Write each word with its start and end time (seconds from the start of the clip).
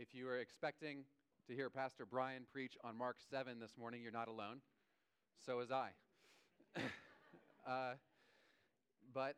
If 0.00 0.14
you 0.14 0.26
were 0.26 0.38
expecting 0.38 0.98
to 1.48 1.54
hear 1.54 1.68
Pastor 1.68 2.06
Brian 2.06 2.44
preach 2.52 2.78
on 2.84 2.96
Mark 2.96 3.16
7 3.32 3.58
this 3.58 3.72
morning, 3.76 4.00
you're 4.00 4.12
not 4.12 4.28
alone. 4.28 4.60
So 5.44 5.56
was 5.56 5.72
I. 5.72 5.88
uh, 7.66 7.94
but 9.12 9.34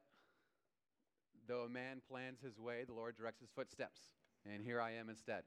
though 1.48 1.62
a 1.62 1.68
man 1.70 2.02
plans 2.06 2.40
his 2.42 2.58
way, 2.58 2.84
the 2.86 2.92
Lord 2.92 3.16
directs 3.16 3.40
his 3.40 3.48
footsteps. 3.56 4.00
And 4.44 4.62
here 4.62 4.82
I 4.82 4.90
am 4.90 5.08
instead. 5.08 5.44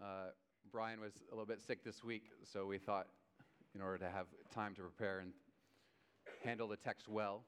Uh, 0.00 0.30
Brian 0.70 1.00
was 1.00 1.14
a 1.32 1.34
little 1.34 1.44
bit 1.44 1.60
sick 1.60 1.82
this 1.82 2.04
week, 2.04 2.30
so 2.44 2.64
we 2.64 2.78
thought 2.78 3.08
in 3.74 3.82
order 3.82 3.98
to 3.98 4.08
have 4.08 4.26
time 4.54 4.72
to 4.76 4.82
prepare 4.82 5.18
and 5.18 5.32
handle 6.44 6.68
the 6.68 6.76
text 6.76 7.08
well, 7.08 7.42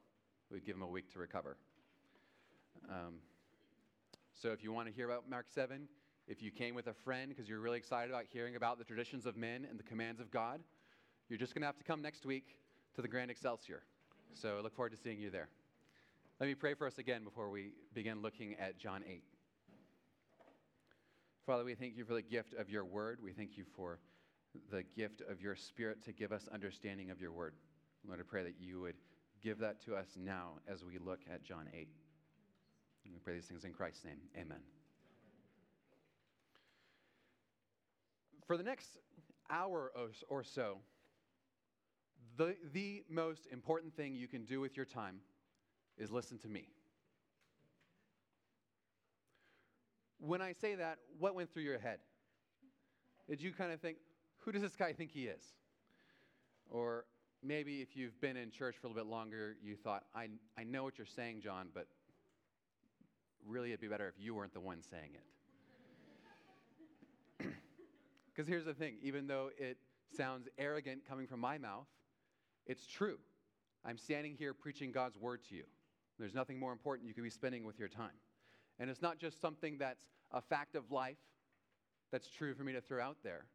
we'd 0.50 0.66
give 0.66 0.74
him 0.74 0.82
a 0.82 0.88
week 0.88 1.12
to 1.12 1.20
recover. 1.20 1.56
Um, 2.88 3.20
so 4.34 4.50
if 4.50 4.64
you 4.64 4.72
want 4.72 4.88
to 4.88 4.92
hear 4.92 5.08
about 5.08 5.30
Mark 5.30 5.46
7, 5.54 5.86
if 6.30 6.40
you 6.40 6.52
came 6.52 6.76
with 6.76 6.86
a 6.86 6.94
friend 6.94 7.28
because 7.28 7.48
you're 7.48 7.58
really 7.58 7.76
excited 7.76 8.08
about 8.08 8.24
hearing 8.32 8.54
about 8.54 8.78
the 8.78 8.84
traditions 8.84 9.26
of 9.26 9.36
men 9.36 9.66
and 9.68 9.76
the 9.76 9.82
commands 9.82 10.20
of 10.20 10.30
God, 10.30 10.60
you're 11.28 11.38
just 11.38 11.54
going 11.54 11.62
to 11.62 11.66
have 11.66 11.76
to 11.76 11.84
come 11.84 12.00
next 12.00 12.24
week 12.24 12.56
to 12.94 13.02
the 13.02 13.08
Grand 13.08 13.32
Excelsior. 13.32 13.82
So 14.34 14.56
I 14.56 14.60
look 14.60 14.74
forward 14.76 14.92
to 14.92 14.96
seeing 14.96 15.18
you 15.18 15.30
there. 15.30 15.48
Let 16.38 16.46
me 16.46 16.54
pray 16.54 16.74
for 16.74 16.86
us 16.86 16.98
again 16.98 17.24
before 17.24 17.50
we 17.50 17.72
begin 17.94 18.22
looking 18.22 18.54
at 18.60 18.78
John 18.78 19.02
8. 19.06 19.24
Father, 21.46 21.64
we 21.64 21.74
thank 21.74 21.96
you 21.96 22.04
for 22.04 22.14
the 22.14 22.22
gift 22.22 22.54
of 22.54 22.70
your 22.70 22.84
word. 22.84 23.18
We 23.22 23.32
thank 23.32 23.58
you 23.58 23.64
for 23.74 23.98
the 24.70 24.84
gift 24.96 25.22
of 25.28 25.40
your 25.40 25.56
spirit 25.56 26.04
to 26.04 26.12
give 26.12 26.30
us 26.30 26.48
understanding 26.52 27.10
of 27.10 27.20
your 27.20 27.32
word. 27.32 27.54
Lord, 28.06 28.20
I 28.20 28.22
pray 28.22 28.44
that 28.44 28.54
you 28.60 28.80
would 28.80 28.94
give 29.42 29.58
that 29.58 29.84
to 29.86 29.96
us 29.96 30.06
now 30.16 30.52
as 30.68 30.84
we 30.84 30.98
look 30.98 31.20
at 31.32 31.42
John 31.42 31.66
8. 31.74 31.88
And 33.04 33.14
we 33.14 33.18
pray 33.18 33.34
these 33.34 33.46
things 33.46 33.64
in 33.64 33.72
Christ's 33.72 34.04
name. 34.04 34.18
Amen. 34.36 34.79
For 38.50 38.56
the 38.56 38.64
next 38.64 38.98
hour 39.48 39.92
or 40.28 40.42
so, 40.42 40.78
the, 42.36 42.56
the 42.72 43.04
most 43.08 43.46
important 43.52 43.94
thing 43.94 44.16
you 44.16 44.26
can 44.26 44.44
do 44.44 44.60
with 44.60 44.76
your 44.76 44.86
time 44.86 45.20
is 45.96 46.10
listen 46.10 46.36
to 46.38 46.48
me. 46.48 46.66
When 50.18 50.42
I 50.42 50.52
say 50.52 50.74
that, 50.74 50.98
what 51.16 51.36
went 51.36 51.54
through 51.54 51.62
your 51.62 51.78
head? 51.78 52.00
Did 53.28 53.40
you 53.40 53.52
kind 53.52 53.70
of 53.70 53.80
think, 53.80 53.98
who 54.38 54.50
does 54.50 54.62
this 54.62 54.74
guy 54.74 54.94
think 54.94 55.12
he 55.12 55.26
is? 55.26 55.44
Or 56.68 57.04
maybe 57.44 57.82
if 57.82 57.96
you've 57.96 58.20
been 58.20 58.36
in 58.36 58.50
church 58.50 58.74
for 58.80 58.88
a 58.88 58.90
little 58.90 59.04
bit 59.04 59.08
longer, 59.08 59.54
you 59.62 59.76
thought, 59.76 60.06
I, 60.12 60.26
I 60.58 60.64
know 60.64 60.82
what 60.82 60.98
you're 60.98 61.06
saying, 61.06 61.42
Jon, 61.42 61.68
but 61.72 61.86
really 63.46 63.68
it'd 63.68 63.80
be 63.80 63.86
better 63.86 64.08
if 64.08 64.14
you 64.18 64.34
weren't 64.34 64.54
the 64.54 64.58
one 64.58 64.82
saying 64.82 65.10
it. 65.14 65.22
Because 68.34 68.48
here's 68.48 68.64
the 68.64 68.74
thing 68.74 68.96
even 69.02 69.26
though 69.26 69.50
it 69.58 69.78
sounds 70.16 70.48
arrogant 70.58 71.02
coming 71.08 71.26
from 71.26 71.40
my 71.40 71.58
mouth, 71.58 71.86
it's 72.66 72.86
true. 72.86 73.18
I'm 73.84 73.98
standing 73.98 74.34
here 74.36 74.52
preaching 74.52 74.92
God's 74.92 75.18
word 75.18 75.44
to 75.48 75.54
you. 75.54 75.64
There's 76.18 76.34
nothing 76.34 76.58
more 76.58 76.72
important 76.72 77.08
you 77.08 77.14
could 77.14 77.24
be 77.24 77.30
spending 77.30 77.64
with 77.64 77.78
your 77.78 77.88
time. 77.88 78.18
And 78.78 78.90
it's 78.90 79.02
not 79.02 79.18
just 79.18 79.40
something 79.40 79.78
that's 79.78 80.04
a 80.32 80.40
fact 80.40 80.74
of 80.74 80.90
life 80.90 81.16
that's 82.12 82.28
true 82.28 82.54
for 82.54 82.62
me 82.62 82.72
to 82.72 82.80
throw 82.80 83.02
out 83.02 83.18
there. 83.22 83.46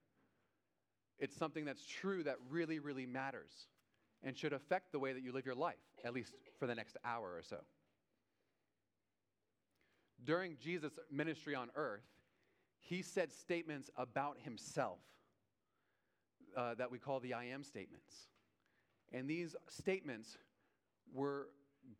It's 1.19 1.35
something 1.35 1.63
that's 1.63 1.85
true 1.85 2.23
that 2.23 2.35
really, 2.49 2.79
really 2.79 3.05
matters 3.05 3.67
and 4.23 4.37
should 4.37 4.53
affect 4.53 4.91
the 4.91 4.99
way 4.99 5.13
that 5.13 5.21
you 5.21 5.31
live 5.31 5.45
your 5.45 5.55
life, 5.55 5.75
at 6.03 6.13
least 6.13 6.33
for 6.59 6.67
the 6.67 6.75
next 6.75 6.97
hour 7.05 7.33
or 7.35 7.43
so. 7.43 7.57
During 10.23 10.57
Jesus' 10.61 10.97
ministry 11.11 11.53
on 11.55 11.69
earth, 11.75 12.03
he 12.87 13.01
said 13.01 13.33
statements 13.33 13.89
about 13.97 14.37
himself 14.39 14.99
uh, 16.55 16.75
that 16.75 16.91
we 16.91 16.99
call 16.99 17.19
the 17.19 17.33
I 17.33 17.45
am 17.45 17.63
statements. 17.63 18.27
And 19.11 19.27
these 19.27 19.55
statements 19.67 20.37
were 21.11 21.47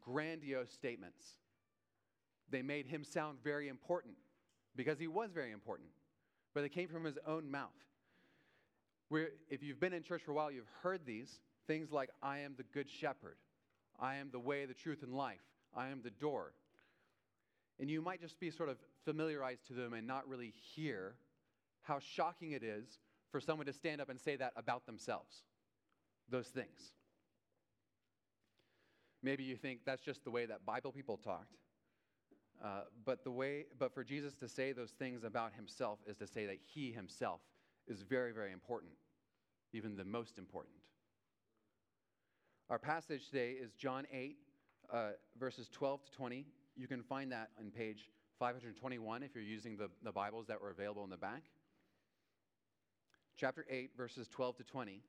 grandiose 0.04 0.72
statements. 0.72 1.24
They 2.52 2.62
made 2.62 2.86
him 2.86 3.04
sound 3.04 3.40
very 3.44 3.68
important 3.68 4.16
because 4.76 5.00
he 5.00 5.08
was 5.08 5.32
very 5.32 5.52
important, 5.52 5.90
but 6.54 6.62
they 6.62 6.70
came 6.70 6.88
from 6.88 7.04
his 7.04 7.18
own 7.26 7.50
mouth. 7.50 7.70
Where, 9.10 9.30
if 9.50 9.64
you've 9.64 9.80
been 9.80 9.94
in 9.94 10.04
church 10.04 10.22
for 10.24 10.32
a 10.32 10.36
while, 10.36 10.52
you've 10.52 10.70
heard 10.84 11.06
these 11.06 11.40
things 11.66 11.92
like, 11.92 12.10
I 12.22 12.40
am 12.40 12.54
the 12.58 12.64
good 12.64 12.90
shepherd, 12.90 13.38
I 14.00 14.18
am 14.18 14.30
the 14.32 14.40
way, 14.40 14.66
the 14.66 14.74
truth, 14.76 15.02
and 15.02 15.14
life, 15.14 15.42
I 15.76 15.88
am 15.88 16.02
the 16.04 16.12
door. 16.12 16.54
And 17.80 17.90
you 17.90 18.02
might 18.02 18.22
just 18.22 18.40
be 18.40 18.52
sort 18.52 18.70
of 18.70 18.78
familiarized 19.04 19.68
to 19.68 19.74
them 19.74 19.94
and 19.94 20.08
not 20.08 20.28
really 20.28 20.54
hear 20.76 21.16
how 21.82 22.00
shocking 22.00 22.52
it 22.52 22.64
is 22.64 23.00
for 23.32 23.40
someone 23.40 23.66
to 23.66 23.74
stand 23.74 24.02
up 24.02 24.10
and 24.10 24.20
say 24.20 24.36
that 24.38 24.54
about 24.56 24.86
themselves, 24.86 25.44
those 26.30 26.48
things. 26.48 26.94
Maybe 29.22 29.44
you 29.44 29.56
think 29.56 29.80
that's 29.86 30.04
just 30.04 30.24
the 30.24 30.32
way 30.32 30.46
that 30.46 30.66
Bible 30.66 30.92
people 30.92 31.18
talked. 31.18 31.58
Uh, 32.64 32.82
but 33.06 33.24
the 33.24 33.32
way, 33.32 33.66
but 33.78 33.94
for 33.94 34.04
Jesus 34.04 34.34
to 34.36 34.48
say 34.48 34.72
those 34.72 34.92
things 34.92 35.24
about 35.24 35.54
himself 35.54 36.00
is 36.08 36.16
to 36.18 36.28
say 36.28 36.46
that 36.46 36.58
he 36.74 36.92
himself 36.92 37.42
is 37.88 38.02
very, 38.02 38.32
very 38.32 38.52
important, 38.52 38.94
even 39.74 39.96
the 39.96 40.06
most 40.06 40.38
important. 40.38 40.76
Our 42.70 42.80
passage 42.80 43.28
today 43.30 43.52
is 43.52 43.74
John 43.74 44.08
8, 44.12 44.38
uh, 44.92 45.10
verses 45.38 45.70
12 45.72 46.06
to 46.06 46.12
20. 46.14 46.46
You 46.76 46.88
can 46.88 47.04
find 47.04 47.32
that 47.32 47.50
on 47.60 47.72
page 47.72 48.10
521 48.40 49.24
if 49.24 49.34
you're 49.34 49.44
using 49.44 49.78
the, 49.78 49.90
the 50.04 50.12
Bibles 50.12 50.48
that 50.48 50.62
were 50.62 50.72
available 50.72 51.04
in 51.04 51.10
the 51.10 51.18
back. 51.18 51.44
Chapter 53.38 53.66
8, 53.70 53.92
verses 53.98 54.28
12 54.28 54.58
to 54.58 54.64
20. 54.64 55.02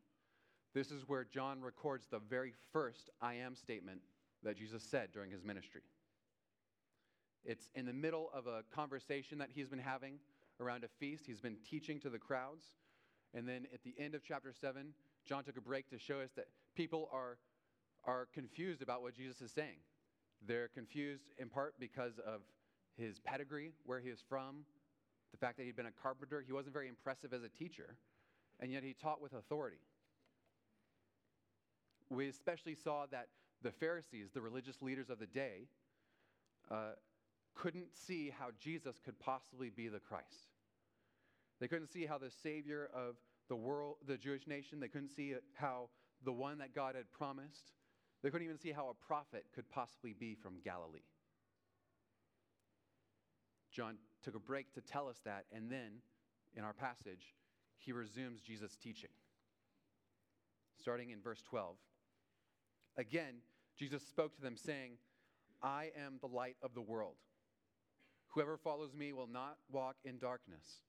This 0.75 0.91
is 0.91 1.09
where 1.09 1.25
John 1.25 1.61
records 1.63 2.07
the 2.11 2.19
very 2.19 2.53
first 2.73 3.11
I 3.21 3.35
am 3.35 3.57
statement 3.57 4.01
that 4.43 4.57
Jesus 4.57 4.83
said 4.83 5.11
during 5.13 5.31
his 5.31 5.43
ministry. 5.43 5.83
It's 7.45 7.71
in 7.75 7.87
the 7.87 7.93
middle 7.93 8.31
of 8.35 8.47
a 8.47 8.63
conversation 8.75 9.39
that 9.39 9.51
he's 9.55 9.69
been 9.69 9.79
having 9.79 10.19
around 10.61 10.85
a 10.85 10.89
feast. 11.01 11.25
He's 11.27 11.41
been 11.41 11.57
teaching 11.69 11.99
to 12.01 12.11
the 12.11 12.19
crowds. 12.19 12.67
And 13.35 13.49
then 13.49 13.67
at 13.73 13.83
the 13.85 13.95
end 13.99 14.15
of 14.15 14.23
chapter 14.23 14.53
7, 14.53 14.93
John 15.25 15.45
took 15.45 15.57
a 15.57 15.61
break 15.61 15.89
to 15.91 15.99
show 15.99 16.21
us 16.21 16.31
that 16.37 16.47
people 16.75 17.09
are, 17.13 17.39
are 18.05 18.29
confused 18.33 18.83
about 18.83 19.03
what 19.03 19.15
Jesus 19.15 19.41
is 19.41 19.51
saying. 19.53 19.79
They're 20.45 20.69
confused 20.69 21.25
in 21.39 21.49
part 21.49 21.75
because 21.79 22.19
of 22.27 22.41
his 22.97 23.19
pedigree, 23.19 23.73
where 23.85 24.01
he 24.01 24.09
is 24.09 24.23
from, 24.29 24.65
the 25.33 25.37
fact 25.39 25.59
that 25.59 25.65
he'd 25.65 25.77
been 25.77 25.87
a 25.87 26.03
carpenter. 26.03 26.43
He 26.45 26.53
wasn't 26.53 26.73
very 26.73 26.89
impressive 26.89 27.33
as 27.33 27.43
a 27.43 27.49
teacher, 27.49 27.97
and 28.61 28.73
yet 28.73 28.83
he 28.83 28.95
taught 28.95 29.21
with 29.21 29.35
authority. 29.35 29.81
We 32.09 32.29
especially 32.29 32.75
saw 32.75 33.07
that 33.11 33.29
the 33.63 33.73
Pharisees, 33.73 34.31
the 34.33 34.41
religious 34.41 34.81
leaders 34.81 35.11
of 35.11 35.19
the 35.19 35.27
day, 35.27 35.69
uh, 36.71 36.93
couldn't 37.55 37.97
see 37.97 38.31
how 38.31 38.49
Jesus 38.59 39.01
could 39.05 39.19
possibly 39.19 39.71
be 39.71 39.89
the 39.89 39.99
Christ. 39.99 40.53
They 41.61 41.69
couldn't 41.69 41.89
see 41.89 42.07
how 42.07 42.19
the 42.19 42.31
Savior 42.31 42.91
of 42.95 43.17
the 43.49 43.57
world, 43.57 43.97
the 44.07 44.17
Jewish 44.17 44.47
nation, 44.47 44.79
they 44.79 44.89
couldn't 44.89 45.15
see 45.15 45.35
how 45.55 45.89
the 46.25 46.33
one 46.33 46.59
that 46.59 46.75
God 46.75 46.95
had 46.95 47.11
promised, 47.13 47.73
they 48.27 48.31
couldn't 48.31 48.47
even 48.47 48.59
see 48.59 48.73
how 48.73 48.89
a 48.89 49.07
prophet 49.07 49.45
could 49.55 49.71
possibly 49.71 50.13
be 50.13 50.35
from 50.35 50.55
Galilee. 50.65 51.07
John 53.71 53.99
took 54.21 54.35
a 54.35 54.41
break 54.41 54.75
to 54.75 54.81
tell 54.81 55.07
us 55.07 55.21
that, 55.25 55.45
and 55.53 55.71
then 55.71 56.01
in 56.57 56.65
our 56.65 56.73
passage, 56.73 57.37
he 57.77 57.93
resumes 57.93 58.41
Jesus' 58.41 58.75
teaching. 58.75 59.11
Starting 60.77 61.11
in 61.11 61.21
verse 61.21 61.41
12. 61.49 61.77
Again, 62.97 63.37
Jesus 63.79 64.03
spoke 64.05 64.35
to 64.35 64.43
them, 64.43 64.57
saying, 64.57 64.95
I 65.63 65.93
am 65.97 66.19
the 66.21 66.27
light 66.27 66.57
of 66.65 66.75
the 66.75 66.83
world. 66.83 67.15
Whoever 68.31 68.57
follows 68.57 68.93
me 68.93 69.13
will 69.13 69.29
not 69.29 69.57
walk 69.71 69.99
in 70.05 70.19
darkness, 70.19 70.81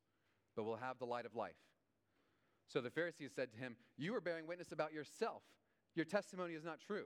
but 0.55 0.63
will 0.63 0.77
have 0.77 0.97
the 0.97 1.05
light 1.05 1.27
of 1.27 1.35
life. 1.35 1.53
So 2.67 2.81
the 2.81 2.89
Pharisees 2.89 3.29
said 3.35 3.51
to 3.51 3.59
him, 3.59 3.75
You 3.95 4.15
are 4.15 4.21
bearing 4.21 4.47
witness 4.47 4.71
about 4.71 4.91
yourself. 4.91 5.43
Your 5.93 6.05
testimony 6.05 6.55
is 6.55 6.65
not 6.65 6.79
true. 6.79 7.05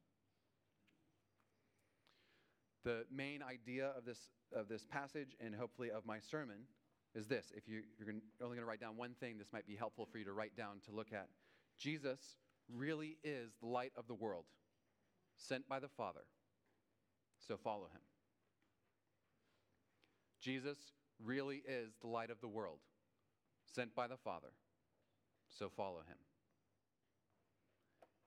The 2.83 3.05
main 3.11 3.41
idea 3.43 3.91
of 3.97 4.05
this, 4.05 4.29
of 4.55 4.67
this 4.67 4.85
passage 4.85 5.35
and 5.39 5.53
hopefully 5.53 5.91
of 5.91 6.05
my 6.05 6.19
sermon 6.19 6.63
is 7.13 7.27
this. 7.27 7.51
If 7.55 7.67
you, 7.67 7.81
are 8.07 8.11
only 8.43 8.55
going 8.55 8.59
to 8.59 8.65
write 8.65 8.79
down 8.79 8.97
one 8.97 9.13
thing, 9.19 9.37
this 9.37 9.51
might 9.53 9.67
be 9.67 9.75
helpful 9.75 10.07
for 10.11 10.17
you 10.17 10.25
to 10.25 10.33
write 10.33 10.55
down 10.55 10.79
to 10.85 10.91
look 10.91 11.13
at. 11.13 11.27
Jesus 11.77 12.19
really 12.73 13.17
is 13.23 13.51
the 13.61 13.67
light 13.67 13.91
of 13.97 14.07
the 14.07 14.13
world, 14.13 14.45
sent 15.37 15.67
by 15.67 15.79
the 15.79 15.89
Father. 15.89 16.21
So 17.47 17.57
follow 17.57 17.85
him. 17.85 18.01
Jesus 20.41 20.77
really 21.23 21.61
is 21.67 21.93
the 22.01 22.07
light 22.07 22.29
of 22.29 22.41
the 22.41 22.47
world, 22.47 22.79
sent 23.75 23.93
by 23.95 24.07
the 24.07 24.17
Father. 24.17 24.53
So 25.49 25.69
follow 25.69 25.99
him. 25.99 26.17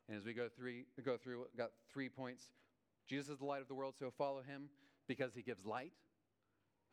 And 0.08 0.18
as 0.18 0.24
we 0.24 0.34
go 0.34 0.48
through, 0.54 0.82
go 1.04 1.16
through, 1.16 1.46
got 1.56 1.70
three 1.92 2.08
points. 2.08 2.44
Jesus 3.06 3.30
is 3.30 3.38
the 3.38 3.44
light 3.44 3.60
of 3.60 3.68
the 3.68 3.74
world, 3.74 3.94
so 3.98 4.10
follow 4.16 4.42
him 4.42 4.68
because 5.06 5.34
he 5.34 5.42
gives 5.42 5.64
light. 5.64 5.92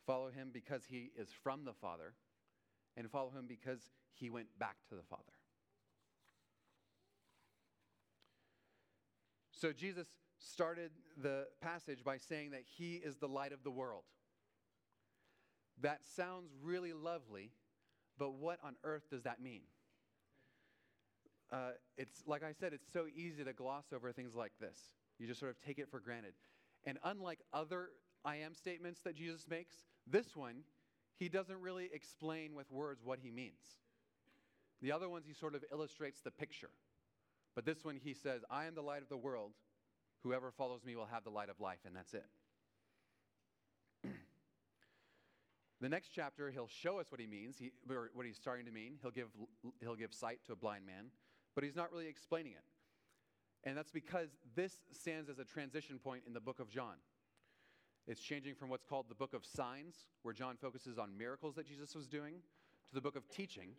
Follow 0.05 0.29
him 0.29 0.49
because 0.51 0.83
he 0.89 1.11
is 1.17 1.29
from 1.43 1.65
the 1.65 1.73
Father. 1.73 2.13
And 2.97 3.09
follow 3.09 3.29
him 3.29 3.45
because 3.47 3.79
he 4.13 4.29
went 4.29 4.47
back 4.59 4.75
to 4.89 4.95
the 4.95 5.03
Father. 5.03 5.23
So 9.51 9.71
Jesus 9.71 10.07
started 10.39 10.91
the 11.21 11.45
passage 11.61 12.03
by 12.03 12.17
saying 12.17 12.51
that 12.51 12.63
he 12.65 12.95
is 12.95 13.17
the 13.17 13.27
light 13.27 13.53
of 13.53 13.63
the 13.63 13.71
world. 13.71 14.03
That 15.79 16.01
sounds 16.15 16.51
really 16.61 16.93
lovely, 16.93 17.51
but 18.17 18.33
what 18.33 18.59
on 18.63 18.75
earth 18.83 19.03
does 19.09 19.23
that 19.23 19.41
mean? 19.41 19.61
Uh, 21.51 21.71
it's 21.97 22.23
like 22.25 22.43
I 22.43 22.53
said, 22.53 22.73
it's 22.73 22.91
so 22.91 23.05
easy 23.15 23.43
to 23.43 23.53
gloss 23.53 23.85
over 23.93 24.11
things 24.11 24.35
like 24.35 24.53
this. 24.59 24.77
You 25.21 25.27
just 25.27 25.39
sort 25.39 25.51
of 25.51 25.61
take 25.61 25.77
it 25.77 25.87
for 25.91 25.99
granted. 25.99 26.33
And 26.83 26.97
unlike 27.03 27.41
other 27.53 27.89
I 28.25 28.37
am 28.37 28.55
statements 28.55 29.01
that 29.01 29.15
Jesus 29.15 29.47
makes, 29.47 29.75
this 30.07 30.35
one, 30.35 30.63
he 31.15 31.29
doesn't 31.29 31.61
really 31.61 31.91
explain 31.93 32.55
with 32.55 32.71
words 32.71 33.03
what 33.03 33.19
he 33.21 33.29
means. 33.29 33.61
The 34.81 34.91
other 34.91 35.07
ones, 35.07 35.25
he 35.27 35.33
sort 35.33 35.53
of 35.53 35.63
illustrates 35.71 36.21
the 36.21 36.31
picture. 36.31 36.71
But 37.53 37.65
this 37.65 37.85
one, 37.85 37.99
he 38.03 38.15
says, 38.15 38.41
I 38.49 38.65
am 38.65 38.73
the 38.73 38.81
light 38.81 39.03
of 39.03 39.09
the 39.09 39.17
world. 39.17 39.51
Whoever 40.23 40.49
follows 40.49 40.83
me 40.83 40.95
will 40.95 41.05
have 41.05 41.23
the 41.23 41.29
light 41.29 41.49
of 41.49 41.59
life, 41.59 41.79
and 41.85 41.95
that's 41.95 42.15
it. 42.15 42.25
the 45.81 45.89
next 45.89 46.09
chapter, 46.15 46.49
he'll 46.49 46.67
show 46.67 46.99
us 46.99 47.11
what 47.11 47.21
he 47.21 47.27
means, 47.27 47.59
he, 47.59 47.73
or 47.87 48.09
what 48.15 48.25
he's 48.25 48.37
starting 48.37 48.65
to 48.65 48.71
mean. 48.71 48.95
He'll 49.03 49.11
give, 49.11 49.27
he'll 49.81 49.95
give 49.95 50.15
sight 50.15 50.39
to 50.47 50.53
a 50.53 50.55
blind 50.55 50.87
man, 50.87 51.11
but 51.53 51.63
he's 51.63 51.75
not 51.75 51.91
really 51.91 52.07
explaining 52.07 52.53
it. 52.53 52.63
And 53.63 53.77
that's 53.77 53.91
because 53.91 54.29
this 54.55 54.77
stands 54.91 55.29
as 55.29 55.39
a 55.39 55.43
transition 55.43 55.99
point 55.99 56.23
in 56.25 56.33
the 56.33 56.39
book 56.39 56.59
of 56.59 56.69
John. 56.69 56.95
It's 58.07 58.21
changing 58.21 58.55
from 58.55 58.69
what's 58.69 58.83
called 58.83 59.05
the 59.09 59.15
book 59.15 59.33
of 59.33 59.45
signs, 59.45 60.05
where 60.23 60.33
John 60.33 60.57
focuses 60.59 60.97
on 60.97 61.15
miracles 61.15 61.55
that 61.55 61.67
Jesus 61.67 61.95
was 61.95 62.07
doing, 62.07 62.35
to 62.89 62.95
the 62.95 63.01
book 63.01 63.15
of 63.15 63.29
teaching, 63.29 63.69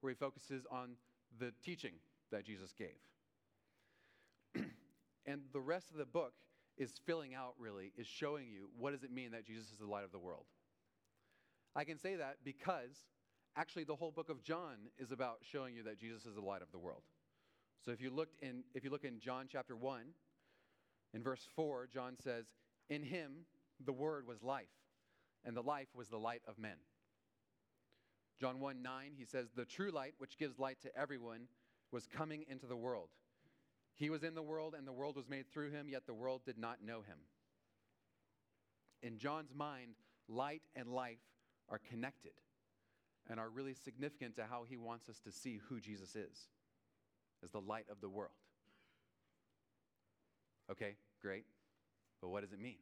where 0.00 0.10
he 0.10 0.14
focuses 0.14 0.66
on 0.70 0.90
the 1.38 1.52
teaching 1.64 1.94
that 2.30 2.44
Jesus 2.44 2.74
gave. 2.74 2.98
and 5.26 5.40
the 5.52 5.60
rest 5.60 5.90
of 5.90 5.96
the 5.96 6.04
book 6.04 6.34
is 6.76 6.92
filling 7.06 7.34
out, 7.34 7.54
really, 7.58 7.92
is 7.96 8.06
showing 8.06 8.48
you 8.48 8.68
what 8.78 8.92
does 8.92 9.04
it 9.04 9.12
mean 9.12 9.30
that 9.32 9.46
Jesus 9.46 9.64
is 9.70 9.78
the 9.78 9.86
light 9.86 10.04
of 10.04 10.12
the 10.12 10.18
world. 10.18 10.44
I 11.74 11.84
can 11.84 11.98
say 11.98 12.16
that 12.16 12.38
because 12.44 13.06
actually 13.56 13.84
the 13.84 13.96
whole 13.96 14.10
book 14.10 14.28
of 14.28 14.42
John 14.42 14.76
is 14.98 15.12
about 15.12 15.38
showing 15.42 15.74
you 15.74 15.82
that 15.84 15.98
Jesus 15.98 16.26
is 16.26 16.34
the 16.34 16.40
light 16.40 16.62
of 16.62 16.72
the 16.72 16.78
world. 16.78 17.02
So 17.84 17.92
if 17.92 18.00
you 18.00 18.10
looked 18.10 18.42
in 18.42 18.64
if 18.74 18.84
you 18.84 18.90
look 18.90 19.04
in 19.04 19.20
John 19.20 19.46
chapter 19.50 19.74
1 19.74 20.02
in 21.14 21.22
verse 21.22 21.46
4 21.56 21.88
John 21.92 22.16
says 22.22 22.46
in 22.88 23.02
him 23.02 23.46
the 23.84 23.92
word 23.92 24.26
was 24.26 24.42
life 24.42 24.66
and 25.44 25.56
the 25.56 25.62
life 25.62 25.88
was 25.94 26.08
the 26.08 26.18
light 26.18 26.42
of 26.46 26.58
men. 26.58 26.76
John 28.38 28.60
1 28.60 28.82
9 28.82 29.12
he 29.16 29.24
says 29.24 29.48
the 29.54 29.64
true 29.64 29.90
light 29.90 30.14
which 30.18 30.38
gives 30.38 30.58
light 30.58 30.80
to 30.82 30.96
everyone 30.96 31.48
was 31.90 32.06
coming 32.06 32.44
into 32.48 32.66
the 32.66 32.76
world. 32.76 33.08
He 33.94 34.10
was 34.10 34.22
in 34.22 34.34
the 34.34 34.42
world 34.42 34.74
and 34.76 34.86
the 34.86 34.92
world 34.92 35.16
was 35.16 35.28
made 35.28 35.50
through 35.50 35.70
him 35.70 35.88
yet 35.88 36.06
the 36.06 36.14
world 36.14 36.42
did 36.44 36.58
not 36.58 36.84
know 36.84 37.00
him. 37.00 37.18
In 39.02 39.16
John's 39.16 39.54
mind 39.54 39.94
light 40.28 40.62
and 40.76 40.88
life 40.88 41.18
are 41.70 41.78
connected 41.78 42.32
and 43.28 43.40
are 43.40 43.48
really 43.48 43.74
significant 43.74 44.36
to 44.36 44.44
how 44.44 44.64
he 44.68 44.76
wants 44.76 45.08
us 45.08 45.18
to 45.20 45.32
see 45.32 45.60
who 45.68 45.80
Jesus 45.80 46.14
is 46.14 46.48
as 47.44 47.50
the 47.50 47.60
light 47.60 47.86
of 47.90 48.00
the 48.00 48.08
world. 48.08 48.32
Okay, 50.70 50.96
great. 51.20 51.44
But 52.20 52.28
what 52.28 52.42
does 52.42 52.52
it 52.52 52.60
mean? 52.60 52.78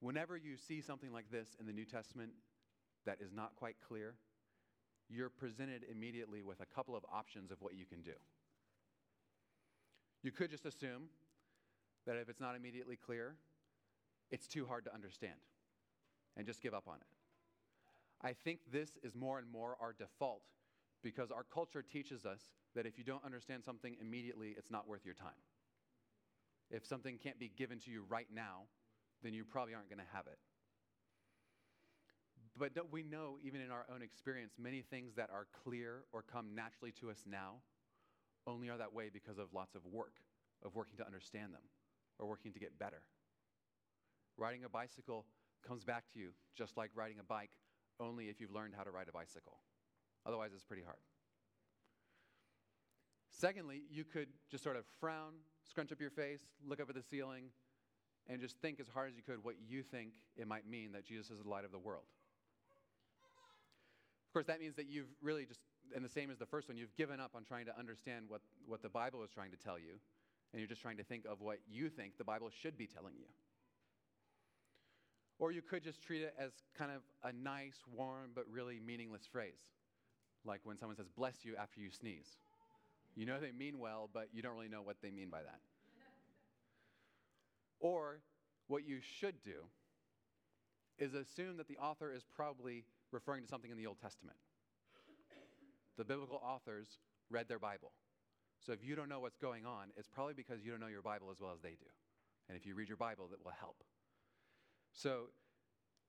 Whenever 0.00 0.36
you 0.36 0.56
see 0.56 0.80
something 0.80 1.12
like 1.12 1.30
this 1.30 1.56
in 1.58 1.66
the 1.66 1.72
New 1.72 1.84
Testament 1.84 2.32
that 3.06 3.18
is 3.20 3.32
not 3.32 3.54
quite 3.56 3.76
clear, 3.86 4.14
you're 5.08 5.30
presented 5.30 5.84
immediately 5.90 6.42
with 6.42 6.60
a 6.60 6.66
couple 6.66 6.96
of 6.96 7.04
options 7.12 7.50
of 7.50 7.60
what 7.60 7.74
you 7.74 7.86
can 7.86 8.02
do. 8.02 8.12
You 10.22 10.30
could 10.30 10.50
just 10.50 10.66
assume 10.66 11.04
that 12.06 12.16
if 12.16 12.28
it's 12.28 12.40
not 12.40 12.56
immediately 12.56 12.96
clear, 12.96 13.36
it's 14.30 14.46
too 14.46 14.66
hard 14.66 14.84
to 14.84 14.94
understand 14.94 15.34
and 16.36 16.46
just 16.46 16.60
give 16.60 16.74
up 16.74 16.84
on 16.88 16.96
it. 16.96 17.06
I 18.22 18.32
think 18.32 18.60
this 18.72 18.96
is 19.02 19.14
more 19.14 19.38
and 19.38 19.50
more 19.50 19.76
our 19.80 19.92
default 19.92 20.42
because 21.04 21.30
our 21.30 21.44
culture 21.44 21.82
teaches 21.82 22.24
us 22.24 22.40
that 22.74 22.86
if 22.86 22.98
you 22.98 23.04
don't 23.04 23.24
understand 23.24 23.62
something 23.62 23.94
immediately, 24.00 24.54
it's 24.56 24.70
not 24.70 24.88
worth 24.88 25.04
your 25.04 25.14
time. 25.14 25.38
If 26.70 26.84
something 26.86 27.18
can't 27.22 27.38
be 27.38 27.52
given 27.56 27.78
to 27.80 27.90
you 27.90 28.04
right 28.08 28.26
now, 28.34 28.62
then 29.22 29.34
you 29.34 29.44
probably 29.44 29.74
aren't 29.74 29.90
going 29.90 30.00
to 30.00 30.16
have 30.16 30.26
it. 30.26 30.38
But 32.56 32.72
we 32.90 33.02
know, 33.02 33.38
even 33.44 33.60
in 33.60 33.70
our 33.70 33.84
own 33.92 34.00
experience, 34.00 34.54
many 34.58 34.80
things 34.80 35.14
that 35.16 35.28
are 35.30 35.46
clear 35.64 36.04
or 36.12 36.22
come 36.22 36.54
naturally 36.54 36.92
to 37.00 37.10
us 37.10 37.22
now 37.26 37.56
only 38.46 38.70
are 38.70 38.78
that 38.78 38.94
way 38.94 39.10
because 39.12 39.38
of 39.38 39.48
lots 39.52 39.74
of 39.74 39.84
work, 39.86 40.14
of 40.64 40.74
working 40.74 40.96
to 40.98 41.06
understand 41.06 41.52
them 41.52 41.62
or 42.18 42.26
working 42.26 42.52
to 42.52 42.58
get 42.58 42.78
better. 42.78 43.02
Riding 44.36 44.64
a 44.64 44.68
bicycle 44.68 45.26
comes 45.66 45.84
back 45.84 46.04
to 46.12 46.18
you 46.18 46.30
just 46.56 46.76
like 46.76 46.90
riding 46.94 47.18
a 47.18 47.24
bike, 47.24 47.50
only 48.00 48.28
if 48.28 48.40
you've 48.40 48.52
learned 48.52 48.74
how 48.76 48.84
to 48.84 48.90
ride 48.90 49.08
a 49.08 49.12
bicycle. 49.12 49.58
Otherwise, 50.26 50.50
it's 50.54 50.64
pretty 50.64 50.82
hard. 50.82 50.98
Secondly, 53.30 53.82
you 53.90 54.04
could 54.04 54.28
just 54.50 54.62
sort 54.62 54.76
of 54.76 54.84
frown, 55.00 55.32
scrunch 55.68 55.90
up 55.92 56.00
your 56.00 56.10
face, 56.10 56.40
look 56.66 56.80
up 56.80 56.88
at 56.88 56.94
the 56.94 57.02
ceiling, 57.02 57.46
and 58.28 58.40
just 58.40 58.56
think 58.58 58.80
as 58.80 58.88
hard 58.88 59.10
as 59.10 59.16
you 59.16 59.22
could 59.22 59.44
what 59.44 59.56
you 59.66 59.82
think 59.82 60.12
it 60.36 60.46
might 60.46 60.68
mean 60.68 60.92
that 60.92 61.04
Jesus 61.04 61.30
is 61.30 61.42
the 61.42 61.48
light 61.48 61.64
of 61.64 61.72
the 61.72 61.78
world. 61.78 62.04
Of 64.28 64.32
course, 64.32 64.46
that 64.46 64.60
means 64.60 64.76
that 64.76 64.86
you've 64.88 65.08
really 65.22 65.44
just, 65.44 65.60
and 65.94 66.04
the 66.04 66.08
same 66.08 66.30
as 66.30 66.38
the 66.38 66.46
first 66.46 66.68
one, 66.68 66.76
you've 66.76 66.94
given 66.96 67.20
up 67.20 67.32
on 67.34 67.44
trying 67.44 67.66
to 67.66 67.78
understand 67.78 68.26
what, 68.28 68.40
what 68.66 68.82
the 68.82 68.88
Bible 68.88 69.22
is 69.22 69.30
trying 69.30 69.50
to 69.50 69.56
tell 69.56 69.78
you, 69.78 70.00
and 70.52 70.60
you're 70.60 70.68
just 70.68 70.80
trying 70.80 70.96
to 70.96 71.04
think 71.04 71.24
of 71.26 71.40
what 71.40 71.58
you 71.68 71.88
think 71.88 72.16
the 72.16 72.24
Bible 72.24 72.48
should 72.50 72.78
be 72.78 72.86
telling 72.86 73.14
you. 73.16 73.26
Or 75.38 75.50
you 75.52 75.62
could 75.62 75.82
just 75.82 76.02
treat 76.02 76.22
it 76.22 76.34
as 76.38 76.52
kind 76.78 76.90
of 76.92 77.02
a 77.22 77.32
nice, 77.32 77.82
warm, 77.92 78.30
but 78.34 78.44
really 78.50 78.80
meaningless 78.84 79.26
phrase. 79.30 79.66
Like 80.44 80.60
when 80.64 80.76
someone 80.76 80.96
says, 80.96 81.08
bless 81.16 81.44
you 81.44 81.54
after 81.56 81.80
you 81.80 81.90
sneeze. 81.90 82.36
You 83.14 83.26
know 83.26 83.38
they 83.40 83.52
mean 83.52 83.78
well, 83.78 84.10
but 84.12 84.28
you 84.32 84.42
don't 84.42 84.54
really 84.54 84.68
know 84.68 84.82
what 84.82 84.96
they 85.02 85.10
mean 85.10 85.28
by 85.30 85.42
that. 85.42 85.60
or 87.80 88.20
what 88.66 88.86
you 88.86 88.98
should 89.00 89.42
do 89.44 89.64
is 90.98 91.14
assume 91.14 91.56
that 91.56 91.68
the 91.68 91.78
author 91.78 92.12
is 92.12 92.24
probably 92.34 92.84
referring 93.12 93.42
to 93.42 93.48
something 93.48 93.70
in 93.70 93.76
the 93.76 93.86
Old 93.86 94.00
Testament. 94.00 94.36
The 95.96 96.04
biblical 96.04 96.40
authors 96.44 96.98
read 97.30 97.48
their 97.48 97.58
Bible. 97.58 97.92
So 98.64 98.72
if 98.72 98.82
you 98.82 98.96
don't 98.96 99.08
know 99.08 99.20
what's 99.20 99.36
going 99.36 99.66
on, 99.66 99.88
it's 99.96 100.08
probably 100.08 100.34
because 100.34 100.64
you 100.64 100.70
don't 100.70 100.80
know 100.80 100.86
your 100.86 101.02
Bible 101.02 101.28
as 101.30 101.40
well 101.40 101.52
as 101.54 101.60
they 101.60 101.70
do. 101.70 101.90
And 102.48 102.56
if 102.56 102.66
you 102.66 102.74
read 102.74 102.88
your 102.88 102.96
Bible, 102.96 103.28
that 103.30 103.44
will 103.44 103.52
help. 103.58 103.76
So 104.92 105.28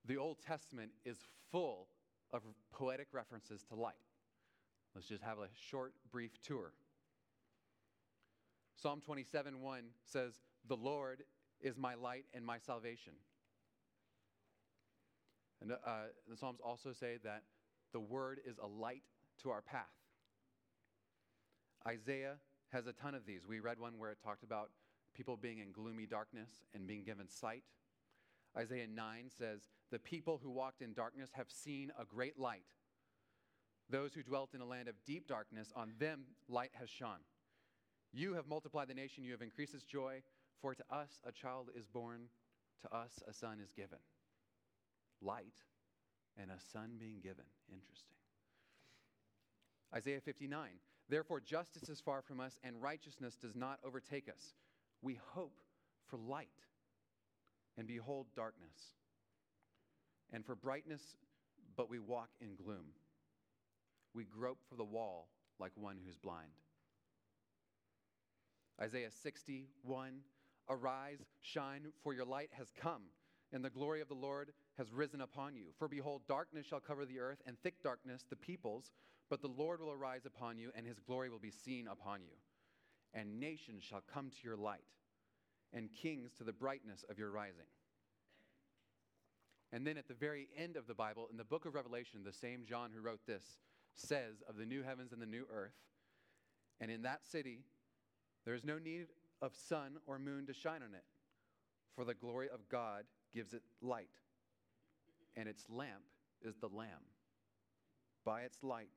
the 0.05 0.17
Old 0.17 0.37
Testament 0.45 0.91
is 1.05 1.17
full 1.51 1.87
of 2.31 2.43
poetic 2.71 3.07
references 3.11 3.63
to 3.69 3.75
light. 3.75 3.95
Let's 4.95 5.07
just 5.07 5.23
have 5.23 5.39
a 5.39 5.49
short, 5.69 5.93
brief 6.09 6.31
tour. 6.41 6.71
Psalm 8.77 9.01
27 9.01 9.61
1 9.61 9.83
says, 10.05 10.33
The 10.67 10.77
Lord 10.77 11.23
is 11.59 11.77
my 11.77 11.95
light 11.95 12.25
and 12.33 12.45
my 12.45 12.57
salvation. 12.57 13.13
And 15.61 15.73
uh, 15.73 15.75
the 16.29 16.37
Psalms 16.37 16.59
also 16.63 16.93
say 16.93 17.17
that 17.23 17.43
the 17.91 17.99
word 17.99 18.39
is 18.45 18.57
a 18.57 18.67
light 18.67 19.03
to 19.41 19.49
our 19.49 19.61
path. 19.61 19.85
Isaiah 21.87 22.35
has 22.71 22.87
a 22.87 22.93
ton 22.93 23.15
of 23.15 23.25
these. 23.25 23.47
We 23.47 23.59
read 23.59 23.79
one 23.79 23.97
where 23.97 24.11
it 24.11 24.17
talked 24.23 24.43
about 24.43 24.69
people 25.13 25.37
being 25.37 25.59
in 25.59 25.71
gloomy 25.71 26.05
darkness 26.05 26.49
and 26.73 26.87
being 26.87 27.03
given 27.03 27.29
sight. 27.29 27.63
Isaiah 28.57 28.87
9 28.87 29.29
says, 29.37 29.69
The 29.91 29.99
people 29.99 30.39
who 30.41 30.49
walked 30.49 30.81
in 30.81 30.93
darkness 30.93 31.29
have 31.33 31.47
seen 31.49 31.91
a 31.99 32.05
great 32.05 32.39
light. 32.39 32.63
Those 33.89 34.13
who 34.13 34.23
dwelt 34.23 34.53
in 34.53 34.61
a 34.61 34.65
land 34.65 34.87
of 34.87 34.95
deep 35.05 35.27
darkness, 35.27 35.71
on 35.75 35.93
them 35.99 36.25
light 36.47 36.71
has 36.73 36.89
shone. 36.89 37.23
You 38.11 38.33
have 38.33 38.47
multiplied 38.47 38.87
the 38.87 38.93
nation, 38.93 39.23
you 39.23 39.31
have 39.31 39.41
increased 39.41 39.73
its 39.73 39.83
joy, 39.83 40.21
for 40.61 40.73
to 40.73 40.83
us 40.89 41.19
a 41.25 41.31
child 41.31 41.69
is 41.75 41.87
born, 41.87 42.29
to 42.81 42.95
us 42.95 43.21
a 43.27 43.33
son 43.33 43.59
is 43.63 43.71
given. 43.73 43.99
Light 45.21 45.63
and 46.37 46.49
a 46.49 46.59
son 46.71 46.91
being 46.99 47.19
given. 47.21 47.45
Interesting. 47.71 48.15
Isaiah 49.93 50.21
59 50.21 50.69
Therefore, 51.07 51.39
justice 51.39 51.87
is 51.87 52.01
far 52.01 52.21
from 52.21 52.39
us, 52.39 52.59
and 52.63 52.81
righteousness 52.81 53.35
does 53.35 53.55
not 53.55 53.79
overtake 53.85 54.27
us. 54.27 54.55
We 55.01 55.19
hope 55.33 55.59
for 56.07 56.17
light, 56.17 56.47
and 57.77 57.87
behold 57.87 58.27
darkness, 58.35 58.95
and 60.33 60.43
for 60.43 60.55
brightness, 60.55 61.01
but 61.77 61.89
we 61.89 61.99
walk 61.99 62.29
in 62.41 62.55
gloom. 62.55 62.85
We 64.15 64.23
grope 64.23 64.59
for 64.69 64.75
the 64.75 64.83
wall 64.83 65.27
like 65.59 65.73
one 65.75 65.97
who's 66.03 66.17
blind. 66.17 66.51
Isaiah 68.81 69.11
61 69.11 70.21
Arise, 70.67 71.19
shine, 71.41 71.91
for 72.01 72.13
your 72.13 72.25
light 72.25 72.49
has 72.53 72.71
come, 72.81 73.03
and 73.53 73.63
the 73.63 73.69
glory 73.69 74.01
of 74.01 74.07
the 74.07 74.15
Lord 74.15 74.51
has 74.79 74.91
risen 74.91 75.21
upon 75.21 75.55
you. 75.55 75.65
For 75.77 75.87
behold, 75.87 76.23
darkness 76.27 76.65
shall 76.65 76.79
cover 76.79 77.05
the 77.05 77.19
earth, 77.19 77.37
and 77.45 77.55
thick 77.59 77.83
darkness 77.83 78.25
the 78.27 78.35
peoples, 78.35 78.91
but 79.29 79.41
the 79.41 79.47
Lord 79.47 79.79
will 79.79 79.91
arise 79.91 80.25
upon 80.25 80.57
you, 80.57 80.71
and 80.75 80.87
his 80.87 80.99
glory 80.99 81.29
will 81.29 81.39
be 81.39 81.51
seen 81.51 81.87
upon 81.87 82.23
you. 82.23 82.33
And 83.13 83.39
nations 83.39 83.83
shall 83.83 84.01
come 84.11 84.31
to 84.31 84.43
your 84.43 84.57
light, 84.57 84.87
and 85.71 85.93
kings 85.93 86.31
to 86.39 86.43
the 86.43 86.51
brightness 86.51 87.05
of 87.09 87.19
your 87.19 87.29
rising. 87.29 87.67
And 89.71 89.85
then 89.85 89.97
at 89.97 90.07
the 90.07 90.13
very 90.15 90.47
end 90.57 90.77
of 90.77 90.87
the 90.87 90.93
Bible, 90.95 91.27
in 91.29 91.37
the 91.37 91.43
book 91.43 91.65
of 91.65 91.75
Revelation, 91.75 92.21
the 92.23 92.33
same 92.33 92.65
John 92.65 92.91
who 92.95 93.01
wrote 93.01 93.21
this 93.27 93.43
says 93.95 94.43
of 94.47 94.57
the 94.57 94.65
new 94.65 94.83
heavens 94.83 95.11
and 95.11 95.21
the 95.21 95.25
new 95.25 95.45
earth, 95.51 95.75
and 96.79 96.91
in 96.91 97.03
that 97.03 97.25
city 97.25 97.63
there 98.45 98.53
is 98.53 98.63
no 98.63 98.77
need 98.77 99.07
of 99.41 99.55
sun 99.55 99.97
or 100.05 100.19
moon 100.19 100.45
to 100.47 100.53
shine 100.53 100.83
on 100.83 100.93
it, 100.93 101.03
for 101.95 102.05
the 102.05 102.13
glory 102.13 102.49
of 102.49 102.67
God 102.69 103.05
gives 103.33 103.53
it 103.53 103.63
light, 103.81 104.09
and 105.35 105.47
its 105.49 105.65
lamp 105.69 106.03
is 106.43 106.55
the 106.57 106.67
Lamb. 106.67 106.89
By 108.23 108.41
its 108.41 108.63
light 108.63 108.89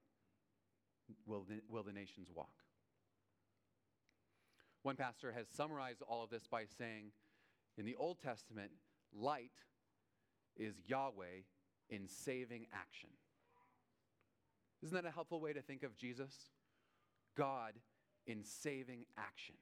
will 1.27 1.45
the, 1.49 1.61
will 1.69 1.83
the 1.83 1.93
nations 1.93 2.29
walk. 2.35 2.51
One 4.83 4.97
pastor 4.97 5.33
has 5.33 5.49
summarized 5.49 6.03
all 6.03 6.23
of 6.23 6.31
this 6.31 6.47
by 6.47 6.65
saying 6.65 7.13
in 7.77 7.85
the 7.85 7.97
Old 7.97 8.21
Testament, 8.21 8.71
light 9.13 9.53
is 10.57 10.75
Yahweh 10.87 11.43
in 11.91 12.09
saving 12.09 12.67
action. 12.73 13.11
Isn't 14.83 14.95
that 14.95 15.09
a 15.09 15.11
helpful 15.11 15.41
way 15.41 15.53
to 15.53 15.63
think 15.63 15.83
of 15.83 15.97
Jesus? 15.97 16.35
God 17.37 17.73
in 18.27 18.45
saving 18.45 19.07
action. 19.17 19.57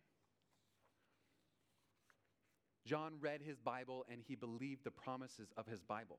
John 2.84 3.14
read 3.20 3.40
his 3.42 3.58
Bible 3.58 4.04
and 4.10 4.20
he 4.26 4.34
believed 4.34 4.84
the 4.84 4.90
promises 4.90 5.52
of 5.56 5.66
his 5.66 5.82
Bible. 5.82 6.18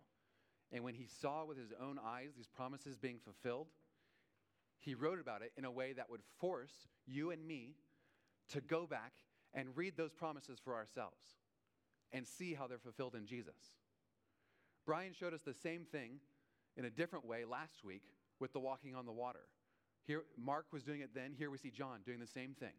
And 0.72 0.84
when 0.84 0.96
he 0.96 1.08
saw 1.22 1.46
with 1.46 1.58
his 1.58 1.72
own 1.82 1.98
eyes 2.04 2.32
these 2.36 2.48
promises 2.48 2.98
being 2.98 3.20
fulfilled, 3.24 3.68
he 4.80 4.94
wrote 4.94 5.20
about 5.20 5.42
it 5.42 5.51
in 5.58 5.66
a 5.66 5.72
way 5.72 5.94
that 5.94 6.10
would 6.10 6.22
force 6.39 6.88
you 7.06 7.32
and 7.32 7.46
me 7.46 7.75
to 8.50 8.62
go 8.62 8.86
back 8.86 9.13
and 9.54 9.75
read 9.75 9.96
those 9.96 10.13
promises 10.13 10.60
for 10.63 10.75
ourselves 10.75 11.38
and 12.12 12.27
see 12.27 12.54
how 12.54 12.68
they're 12.68 12.77
fulfilled 12.77 13.16
in 13.16 13.25
Jesus. 13.25 13.74
Brian 14.86 15.13
showed 15.13 15.34
us 15.34 15.42
the 15.42 15.54
same 15.54 15.86
thing 15.86 16.20
in 16.75 16.86
a 16.86 16.89
different 16.89 17.25
way 17.25 17.44
last 17.46 17.84
week 17.84 18.04
with 18.39 18.53
the 18.53 18.60
walking 18.60 18.96
on 18.96 19.06
the 19.06 19.12
water. 19.12 19.48
Here, 20.06 20.24
Mark 20.38 20.67
was 20.72 20.84
doing 20.84 21.01
it 21.01 21.10
then. 21.13 21.34
Here 21.38 21.50
we 21.50 21.58
see 21.58 21.70
John 21.70 22.00
doing 22.06 22.20
the 22.20 22.27
same 22.27 22.53
thing. 22.53 22.74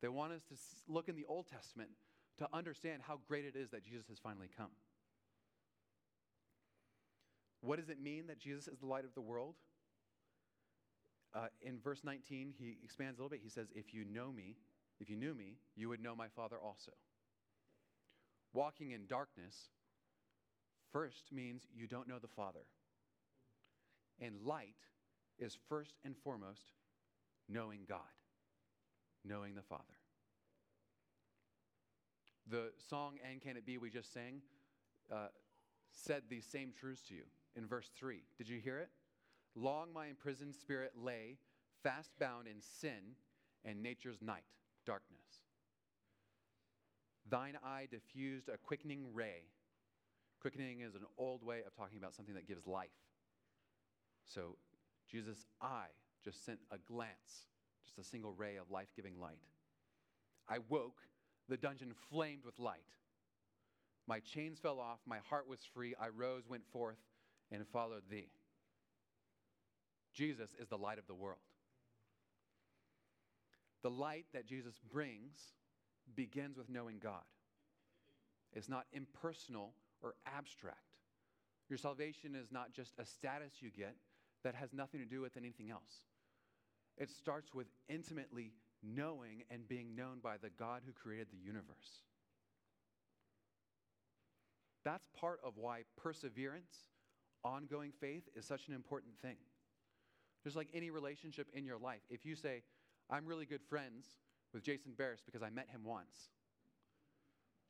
They 0.00 0.08
want 0.08 0.32
us 0.32 0.42
to 0.48 0.54
look 0.88 1.08
in 1.08 1.16
the 1.16 1.24
Old 1.28 1.46
Testament 1.48 1.90
to 2.38 2.48
understand 2.52 3.02
how 3.06 3.18
great 3.28 3.44
it 3.44 3.56
is 3.56 3.70
that 3.70 3.84
Jesus 3.84 4.06
has 4.08 4.18
finally 4.18 4.48
come. 4.56 4.70
What 7.60 7.78
does 7.78 7.88
it 7.88 8.00
mean 8.00 8.26
that 8.28 8.38
Jesus 8.38 8.68
is 8.68 8.78
the 8.78 8.86
light 8.86 9.04
of 9.04 9.14
the 9.14 9.20
world? 9.20 9.54
Uh, 11.34 11.46
in 11.62 11.78
verse 11.80 12.00
19, 12.04 12.54
he 12.58 12.78
expands 12.82 13.18
a 13.18 13.22
little 13.22 13.30
bit. 13.30 13.40
He 13.42 13.50
says, 13.50 13.68
If 13.74 13.92
you 13.92 14.04
know 14.04 14.30
me, 14.32 14.56
if 15.00 15.10
you 15.10 15.16
knew 15.16 15.34
me, 15.34 15.56
you 15.74 15.88
would 15.88 16.02
know 16.02 16.14
my 16.14 16.28
Father 16.28 16.56
also. 16.62 16.92
Walking 18.52 18.92
in 18.92 19.06
darkness 19.06 19.68
first 20.92 21.32
means 21.32 21.66
you 21.74 21.86
don't 21.86 22.08
know 22.08 22.18
the 22.18 22.28
Father. 22.28 22.64
And 24.20 24.34
light 24.44 24.76
is 25.38 25.56
first 25.68 25.94
and 26.04 26.16
foremost 26.16 26.72
knowing 27.48 27.80
God, 27.88 28.00
knowing 29.24 29.54
the 29.54 29.62
Father. 29.62 29.82
The 32.48 32.70
song 32.88 33.18
And 33.28 33.40
Can 33.40 33.56
It 33.56 33.66
Be 33.66 33.78
we 33.78 33.90
just 33.90 34.12
sang 34.12 34.40
uh, 35.12 35.28
said 35.90 36.22
these 36.28 36.44
same 36.44 36.72
truths 36.78 37.02
to 37.08 37.14
you 37.14 37.22
in 37.56 37.66
verse 37.66 37.90
3. 37.98 38.22
Did 38.38 38.48
you 38.48 38.58
hear 38.58 38.78
it? 38.78 38.90
Long 39.54 39.92
my 39.92 40.06
imprisoned 40.06 40.54
spirit 40.54 40.92
lay, 40.96 41.38
fast 41.82 42.10
bound 42.20 42.46
in 42.46 42.60
sin 42.60 43.16
and 43.64 43.82
nature's 43.82 44.20
night, 44.20 44.44
darkness. 44.84 45.24
Thine 47.28 47.58
eye 47.64 47.88
diffused 47.90 48.48
a 48.48 48.58
quickening 48.58 49.06
ray. 49.12 49.44
Quickening 50.40 50.80
is 50.80 50.94
an 50.94 51.06
old 51.18 51.42
way 51.42 51.62
of 51.66 51.74
talking 51.74 51.98
about 51.98 52.14
something 52.14 52.34
that 52.34 52.46
gives 52.46 52.66
life. 52.66 52.90
So 54.26 54.56
Jesus' 55.10 55.46
eye 55.60 55.88
just 56.24 56.44
sent 56.44 56.58
a 56.70 56.78
glance, 56.78 57.46
just 57.84 57.98
a 57.98 58.08
single 58.10 58.32
ray 58.32 58.56
of 58.56 58.70
life 58.70 58.88
giving 58.94 59.18
light. 59.20 59.38
I 60.48 60.58
woke, 60.68 61.00
the 61.48 61.56
dungeon 61.56 61.92
flamed 62.10 62.44
with 62.44 62.58
light. 62.58 62.80
My 64.06 64.20
chains 64.20 64.58
fell 64.58 64.78
off, 64.78 65.00
my 65.06 65.18
heart 65.28 65.48
was 65.48 65.60
free. 65.74 65.94
I 66.00 66.08
rose, 66.08 66.44
went 66.48 66.66
forth, 66.72 66.98
and 67.50 67.66
followed 67.68 68.02
thee. 68.10 68.28
Jesus 70.14 70.50
is 70.58 70.68
the 70.68 70.78
light 70.78 70.98
of 70.98 71.06
the 71.06 71.14
world. 71.14 71.38
The 73.82 73.90
light 73.90 74.26
that 74.32 74.46
Jesus 74.46 74.74
brings 74.92 75.38
begins 76.14 76.56
with 76.56 76.68
knowing 76.68 76.98
God. 77.02 77.22
It's 78.52 78.68
not 78.68 78.86
impersonal 78.92 79.74
or 80.02 80.14
abstract. 80.26 80.78
Your 81.68 81.78
salvation 81.78 82.34
is 82.34 82.50
not 82.50 82.72
just 82.72 82.94
a 82.98 83.04
status 83.04 83.54
you 83.60 83.70
get 83.70 83.96
that 84.46 84.54
has 84.54 84.72
nothing 84.72 85.00
to 85.00 85.06
do 85.06 85.20
with 85.20 85.36
anything 85.36 85.72
else. 85.72 86.02
It 86.96 87.10
starts 87.10 87.52
with 87.52 87.66
intimately 87.88 88.52
knowing 88.80 89.42
and 89.50 89.66
being 89.66 89.96
known 89.96 90.20
by 90.22 90.36
the 90.36 90.50
God 90.50 90.82
who 90.86 90.92
created 90.92 91.26
the 91.32 91.44
universe. 91.44 92.04
That's 94.84 95.08
part 95.18 95.40
of 95.42 95.54
why 95.56 95.80
perseverance, 95.96 96.76
ongoing 97.42 97.90
faith, 98.00 98.22
is 98.36 98.46
such 98.46 98.68
an 98.68 98.74
important 98.74 99.14
thing. 99.20 99.34
Just 100.44 100.54
like 100.54 100.68
any 100.72 100.90
relationship 100.90 101.48
in 101.52 101.64
your 101.64 101.78
life, 101.78 102.02
if 102.08 102.24
you 102.24 102.36
say, 102.36 102.62
I'm 103.10 103.26
really 103.26 103.46
good 103.46 103.62
friends 103.68 104.06
with 104.54 104.62
Jason 104.62 104.92
Barris 104.96 105.22
because 105.26 105.42
I 105.42 105.50
met 105.50 105.66
him 105.72 105.80
once, 105.84 106.30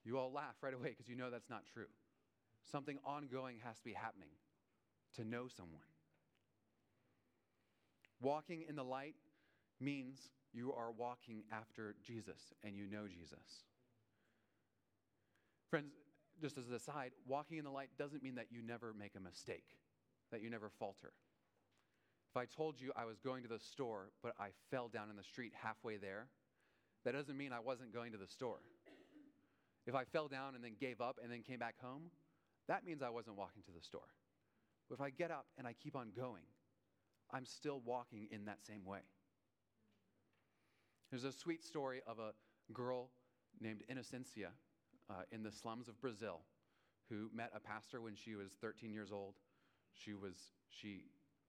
you 0.04 0.18
all 0.18 0.30
laugh 0.30 0.56
right 0.60 0.74
away 0.74 0.90
because 0.90 1.08
you 1.08 1.16
know 1.16 1.30
that's 1.30 1.48
not 1.48 1.62
true. 1.72 1.88
Something 2.70 2.98
ongoing 3.02 3.60
has 3.64 3.78
to 3.78 3.84
be 3.84 3.94
happening 3.94 4.28
to 5.14 5.24
know 5.24 5.48
someone. 5.48 5.80
Walking 8.20 8.64
in 8.68 8.76
the 8.76 8.84
light 8.84 9.14
means 9.80 10.30
you 10.52 10.72
are 10.72 10.90
walking 10.90 11.42
after 11.52 11.94
Jesus 12.02 12.52
and 12.64 12.74
you 12.74 12.86
know 12.86 13.06
Jesus. 13.06 13.64
Friends, 15.70 15.92
just 16.40 16.56
as 16.58 16.68
an 16.68 16.74
aside, 16.74 17.12
walking 17.26 17.58
in 17.58 17.64
the 17.64 17.70
light 17.70 17.90
doesn't 17.98 18.22
mean 18.22 18.36
that 18.36 18.46
you 18.50 18.62
never 18.62 18.94
make 18.98 19.14
a 19.16 19.20
mistake, 19.20 19.76
that 20.30 20.42
you 20.42 20.48
never 20.48 20.70
falter. 20.78 21.12
If 22.30 22.36
I 22.36 22.44
told 22.44 22.80
you 22.80 22.92
I 22.96 23.04
was 23.04 23.18
going 23.18 23.42
to 23.42 23.48
the 23.48 23.58
store, 23.58 24.10
but 24.22 24.34
I 24.38 24.48
fell 24.70 24.88
down 24.88 25.10
in 25.10 25.16
the 25.16 25.22
street 25.22 25.52
halfway 25.54 25.96
there, 25.96 26.28
that 27.04 27.12
doesn't 27.12 27.36
mean 27.36 27.52
I 27.52 27.60
wasn't 27.60 27.92
going 27.92 28.12
to 28.12 28.18
the 28.18 28.26
store. 28.26 28.60
If 29.86 29.94
I 29.94 30.04
fell 30.04 30.28
down 30.28 30.54
and 30.54 30.64
then 30.64 30.72
gave 30.80 31.00
up 31.00 31.18
and 31.22 31.30
then 31.30 31.42
came 31.42 31.58
back 31.58 31.76
home, 31.80 32.10
that 32.68 32.84
means 32.84 33.02
I 33.02 33.10
wasn't 33.10 33.36
walking 33.36 33.62
to 33.64 33.72
the 33.72 33.82
store. 33.82 34.08
But 34.88 34.96
if 34.96 35.00
I 35.00 35.10
get 35.10 35.30
up 35.30 35.46
and 35.56 35.66
I 35.66 35.72
keep 35.72 35.96
on 35.96 36.08
going, 36.16 36.42
I'm 37.32 37.46
still 37.46 37.80
walking 37.84 38.28
in 38.30 38.44
that 38.44 38.64
same 38.64 38.84
way. 38.84 39.00
There's 41.10 41.24
a 41.24 41.32
sweet 41.32 41.64
story 41.64 42.00
of 42.06 42.18
a 42.18 42.32
girl 42.72 43.10
named 43.60 43.82
Innocencia 43.90 44.48
uh, 45.08 45.14
in 45.30 45.42
the 45.42 45.52
slums 45.52 45.88
of 45.88 46.00
Brazil 46.00 46.40
who 47.08 47.30
met 47.32 47.52
a 47.54 47.60
pastor 47.60 48.00
when 48.00 48.14
she 48.16 48.34
was 48.34 48.52
13 48.60 48.92
years 48.92 49.12
old. 49.12 49.34
She 49.92 50.14
was, 50.14 50.34
she 50.68 51.04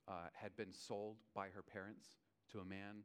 uh, 0.07 0.29
had 0.33 0.55
been 0.55 0.71
sold 0.71 1.17
by 1.33 1.47
her 1.47 1.61
parents 1.61 2.05
to 2.51 2.59
a 2.59 2.65
man. 2.65 3.03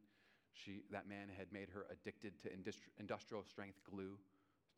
She, 0.53 0.83
that 0.91 1.07
man 1.07 1.29
had 1.35 1.51
made 1.51 1.69
her 1.73 1.85
addicted 1.91 2.39
to 2.43 2.49
industri- 2.49 2.93
industrial 2.99 3.43
strength 3.43 3.79
glue 3.89 4.19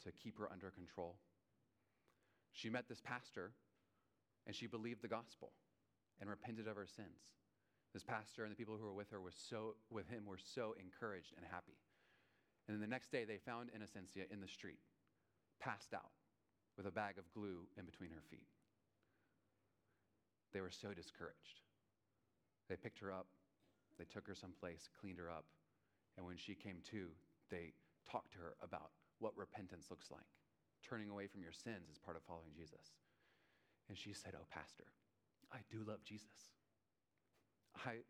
to 0.05 0.11
keep 0.11 0.39
her 0.39 0.49
under 0.51 0.71
control. 0.71 1.17
She 2.53 2.69
met 2.69 2.87
this 2.87 3.01
pastor 3.01 3.51
and 4.47 4.55
she 4.55 4.67
believed 4.67 5.01
the 5.01 5.07
gospel 5.09 5.51
and 6.21 6.29
repented 6.29 6.67
of 6.67 6.77
her 6.77 6.87
sins. 6.87 7.19
This 7.93 8.03
pastor 8.03 8.43
and 8.43 8.51
the 8.51 8.57
people 8.57 8.77
who 8.77 8.85
were 8.85 8.93
with 8.93 9.09
her 9.11 9.21
were 9.21 9.31
so 9.31 9.75
with 9.89 10.09
him 10.09 10.25
were 10.25 10.39
so 10.39 10.75
encouraged 10.79 11.33
and 11.37 11.45
happy. 11.49 11.77
And 12.67 12.75
then 12.75 12.81
the 12.81 12.91
next 12.91 13.11
day 13.11 13.23
they 13.23 13.37
found 13.37 13.69
Innocencia 13.69 14.31
in 14.31 14.41
the 14.41 14.47
street, 14.47 14.79
passed 15.61 15.93
out, 15.93 16.11
with 16.77 16.87
a 16.87 16.91
bag 16.91 17.17
of 17.17 17.31
glue 17.33 17.67
in 17.77 17.85
between 17.85 18.09
her 18.09 18.23
feet. 18.29 18.47
They 20.53 20.61
were 20.61 20.71
so 20.71 20.93
discouraged. 20.93 21.61
They 22.67 22.75
picked 22.75 22.99
her 22.99 23.13
up, 23.13 23.27
they 23.97 24.05
took 24.05 24.27
her 24.27 24.35
someplace, 24.35 24.89
cleaned 24.99 25.19
her 25.19 25.29
up, 25.29 25.45
and 26.17 26.25
when 26.25 26.37
she 26.37 26.55
came 26.55 26.77
to, 26.91 27.07
they 27.49 27.73
talked 28.09 28.33
to 28.33 28.39
her 28.39 28.55
about 28.61 28.91
what 29.19 29.37
repentance 29.37 29.87
looks 29.89 30.11
like. 30.11 30.27
Turning 30.83 31.09
away 31.09 31.27
from 31.27 31.41
your 31.41 31.51
sins 31.53 31.89
is 31.91 31.97
part 31.97 32.17
of 32.17 32.23
following 32.23 32.51
Jesus. 32.55 32.93
And 33.89 33.97
she 33.97 34.13
said, 34.13 34.33
Oh, 34.35 34.45
Pastor, 34.51 34.85
I 35.51 35.59
do 35.69 35.83
love 35.85 36.03
Jesus. 36.03 36.51
I, 37.85 38.03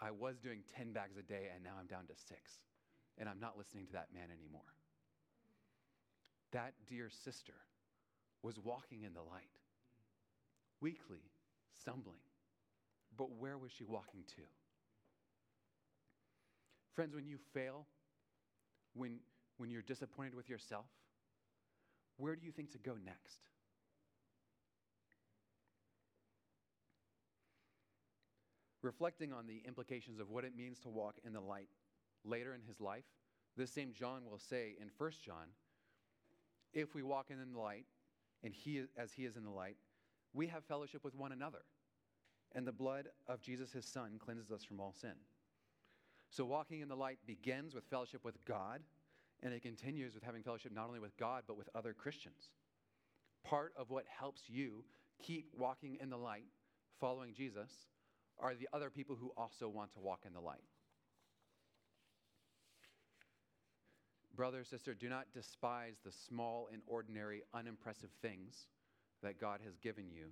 I 0.00 0.10
was 0.10 0.38
doing 0.38 0.62
10 0.76 0.92
bags 0.92 1.16
a 1.16 1.22
day, 1.22 1.48
and 1.54 1.62
now 1.62 1.72
I'm 1.78 1.86
down 1.86 2.06
to 2.06 2.14
six. 2.14 2.60
And 3.18 3.28
I'm 3.28 3.40
not 3.40 3.56
listening 3.56 3.86
to 3.86 3.92
that 3.92 4.08
man 4.12 4.28
anymore. 4.32 4.74
That 6.52 6.74
dear 6.86 7.08
sister 7.08 7.54
was 8.42 8.58
walking 8.58 9.04
in 9.04 9.14
the 9.14 9.22
light, 9.22 9.56
weakly, 10.80 11.30
stumbling. 11.80 12.20
But 13.16 13.30
where 13.38 13.58
was 13.58 13.70
she 13.72 13.84
walking 13.84 14.24
to? 14.36 14.42
Friends, 16.94 17.14
when 17.14 17.26
you 17.26 17.38
fail, 17.54 17.86
when, 18.94 19.18
when 19.56 19.70
you're 19.70 19.82
disappointed 19.82 20.34
with 20.34 20.48
yourself, 20.48 20.86
where 22.16 22.36
do 22.36 22.44
you 22.44 22.52
think 22.52 22.72
to 22.72 22.78
go 22.78 22.96
next? 23.04 23.40
Reflecting 28.82 29.32
on 29.32 29.46
the 29.46 29.62
implications 29.66 30.18
of 30.18 30.30
what 30.30 30.44
it 30.44 30.56
means 30.56 30.80
to 30.80 30.88
walk 30.88 31.14
in 31.24 31.32
the 31.32 31.40
light 31.40 31.68
later 32.24 32.54
in 32.54 32.60
his 32.62 32.80
life, 32.80 33.04
this 33.56 33.70
same 33.70 33.92
John 33.92 34.22
will 34.28 34.38
say 34.38 34.74
in 34.80 34.90
1 34.98 35.10
John, 35.24 35.46
if 36.72 36.94
we 36.94 37.02
walk 37.02 37.26
in 37.30 37.38
the 37.38 37.58
light, 37.58 37.84
and 38.42 38.52
he 38.52 38.84
as 38.96 39.12
he 39.12 39.24
is 39.24 39.36
in 39.36 39.44
the 39.44 39.50
light, 39.50 39.76
we 40.32 40.46
have 40.48 40.64
fellowship 40.64 41.04
with 41.04 41.14
one 41.14 41.32
another. 41.32 41.62
And 42.54 42.66
the 42.66 42.72
blood 42.72 43.08
of 43.28 43.40
Jesus 43.40 43.72
his 43.72 43.86
son 43.86 44.18
cleanses 44.18 44.50
us 44.50 44.64
from 44.64 44.80
all 44.80 44.92
sin. 44.92 45.14
So 46.30 46.44
walking 46.44 46.80
in 46.80 46.88
the 46.88 46.96
light 46.96 47.18
begins 47.26 47.74
with 47.74 47.84
fellowship 47.84 48.24
with 48.24 48.42
God, 48.44 48.80
and 49.42 49.52
it 49.52 49.62
continues 49.62 50.14
with 50.14 50.22
having 50.22 50.42
fellowship 50.42 50.72
not 50.72 50.88
only 50.88 51.00
with 51.00 51.16
God 51.16 51.44
but 51.46 51.58
with 51.58 51.68
other 51.74 51.92
Christians. 51.92 52.50
Part 53.44 53.74
of 53.76 53.90
what 53.90 54.04
helps 54.06 54.42
you 54.48 54.84
keep 55.22 55.50
walking 55.56 55.98
in 56.00 56.10
the 56.10 56.16
light, 56.16 56.46
following 57.00 57.34
Jesus, 57.34 57.70
are 58.42 58.54
the 58.54 58.68
other 58.72 58.90
people 58.90 59.16
who 59.18 59.32
also 59.36 59.68
want 59.68 59.92
to 59.92 60.00
walk 60.00 60.24
in 60.26 60.34
the 60.34 60.40
light. 60.40 60.64
Brother, 64.34 64.64
sister, 64.64 64.94
do 64.94 65.08
not 65.08 65.26
despise 65.32 65.94
the 66.04 66.10
small 66.10 66.68
and 66.72 66.82
ordinary, 66.86 67.42
unimpressive 67.54 68.10
things 68.20 68.66
that 69.22 69.38
God 69.38 69.60
has 69.64 69.78
given 69.78 70.10
you 70.10 70.26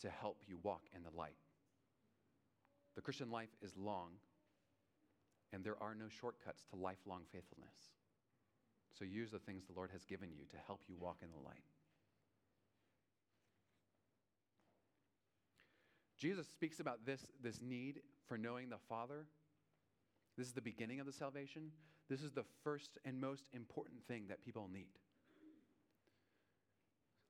to 0.00 0.10
help 0.10 0.42
you 0.46 0.58
walk 0.62 0.82
in 0.94 1.02
the 1.02 1.16
light. 1.16 1.36
The 2.94 3.00
Christian 3.00 3.30
life 3.30 3.48
is 3.62 3.76
long, 3.76 4.10
and 5.52 5.64
there 5.64 5.80
are 5.80 5.94
no 5.94 6.08
shortcuts 6.08 6.64
to 6.70 6.76
lifelong 6.76 7.22
faithfulness. 7.32 7.92
So 8.98 9.04
use 9.04 9.30
the 9.30 9.38
things 9.38 9.64
the 9.64 9.74
Lord 9.74 9.90
has 9.92 10.04
given 10.04 10.30
you 10.30 10.44
to 10.50 10.56
help 10.66 10.82
you 10.88 10.96
walk 10.98 11.18
in 11.22 11.30
the 11.30 11.48
light. 11.48 11.64
Jesus 16.22 16.46
speaks 16.46 16.78
about 16.78 17.04
this, 17.04 17.26
this 17.42 17.60
need 17.60 17.98
for 18.28 18.38
knowing 18.38 18.70
the 18.70 18.78
Father. 18.88 19.26
This 20.38 20.46
is 20.46 20.52
the 20.52 20.60
beginning 20.60 21.00
of 21.00 21.06
the 21.06 21.12
salvation. 21.12 21.72
This 22.08 22.22
is 22.22 22.30
the 22.30 22.44
first 22.62 22.96
and 23.04 23.20
most 23.20 23.48
important 23.52 24.06
thing 24.06 24.26
that 24.28 24.40
people 24.40 24.70
need. 24.72 24.92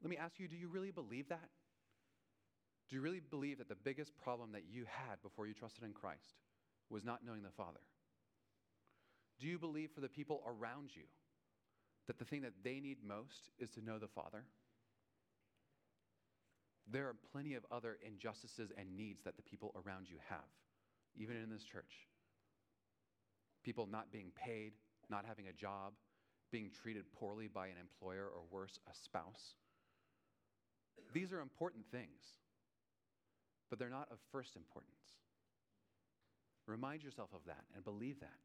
Let 0.02 0.10
me 0.10 0.18
ask 0.18 0.38
you 0.38 0.46
do 0.46 0.56
you 0.56 0.68
really 0.68 0.90
believe 0.90 1.30
that? 1.30 1.48
Do 2.90 2.96
you 2.96 3.00
really 3.00 3.22
believe 3.30 3.56
that 3.56 3.70
the 3.70 3.74
biggest 3.74 4.14
problem 4.18 4.52
that 4.52 4.64
you 4.68 4.84
had 4.84 5.22
before 5.22 5.46
you 5.46 5.54
trusted 5.54 5.84
in 5.84 5.94
Christ 5.94 6.34
was 6.90 7.02
not 7.02 7.20
knowing 7.24 7.42
the 7.42 7.48
Father? 7.48 7.80
Do 9.40 9.46
you 9.46 9.58
believe 9.58 9.90
for 9.92 10.02
the 10.02 10.08
people 10.10 10.42
around 10.46 10.90
you 10.94 11.04
that 12.08 12.18
the 12.18 12.26
thing 12.26 12.42
that 12.42 12.62
they 12.62 12.78
need 12.78 12.98
most 13.02 13.48
is 13.58 13.70
to 13.70 13.82
know 13.82 13.98
the 13.98 14.06
Father? 14.06 14.44
There 16.90 17.08
are 17.08 17.16
plenty 17.32 17.54
of 17.54 17.64
other 17.70 17.98
injustices 18.06 18.70
and 18.76 18.96
needs 18.96 19.22
that 19.22 19.36
the 19.36 19.42
people 19.42 19.74
around 19.74 20.08
you 20.10 20.16
have, 20.28 20.48
even 21.16 21.36
in 21.36 21.48
this 21.50 21.64
church. 21.64 22.08
People 23.62 23.86
not 23.86 24.10
being 24.10 24.32
paid, 24.36 24.72
not 25.08 25.24
having 25.24 25.48
a 25.48 25.52
job, 25.52 25.92
being 26.50 26.70
treated 26.82 27.04
poorly 27.12 27.48
by 27.48 27.68
an 27.68 27.76
employer 27.80 28.26
or 28.26 28.42
worse, 28.50 28.78
a 28.90 28.94
spouse. 28.94 29.54
These 31.12 31.32
are 31.32 31.40
important 31.40 31.84
things, 31.90 32.20
but 33.70 33.78
they're 33.78 33.88
not 33.88 34.08
of 34.10 34.18
first 34.30 34.56
importance. 34.56 34.92
Remind 36.66 37.02
yourself 37.02 37.30
of 37.34 37.40
that 37.46 37.64
and 37.74 37.84
believe 37.84 38.20
that. 38.20 38.38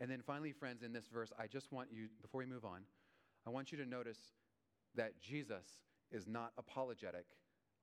And 0.00 0.10
then 0.10 0.22
finally, 0.24 0.52
friends, 0.52 0.82
in 0.82 0.92
this 0.92 1.08
verse, 1.12 1.32
I 1.38 1.46
just 1.46 1.72
want 1.72 1.88
you, 1.92 2.08
before 2.22 2.38
we 2.40 2.46
move 2.46 2.64
on, 2.64 2.82
I 3.46 3.50
want 3.50 3.72
you 3.72 3.78
to 3.78 3.86
notice 3.86 4.18
that 4.94 5.20
Jesus 5.20 5.66
is 6.10 6.26
not 6.26 6.52
apologetic 6.58 7.26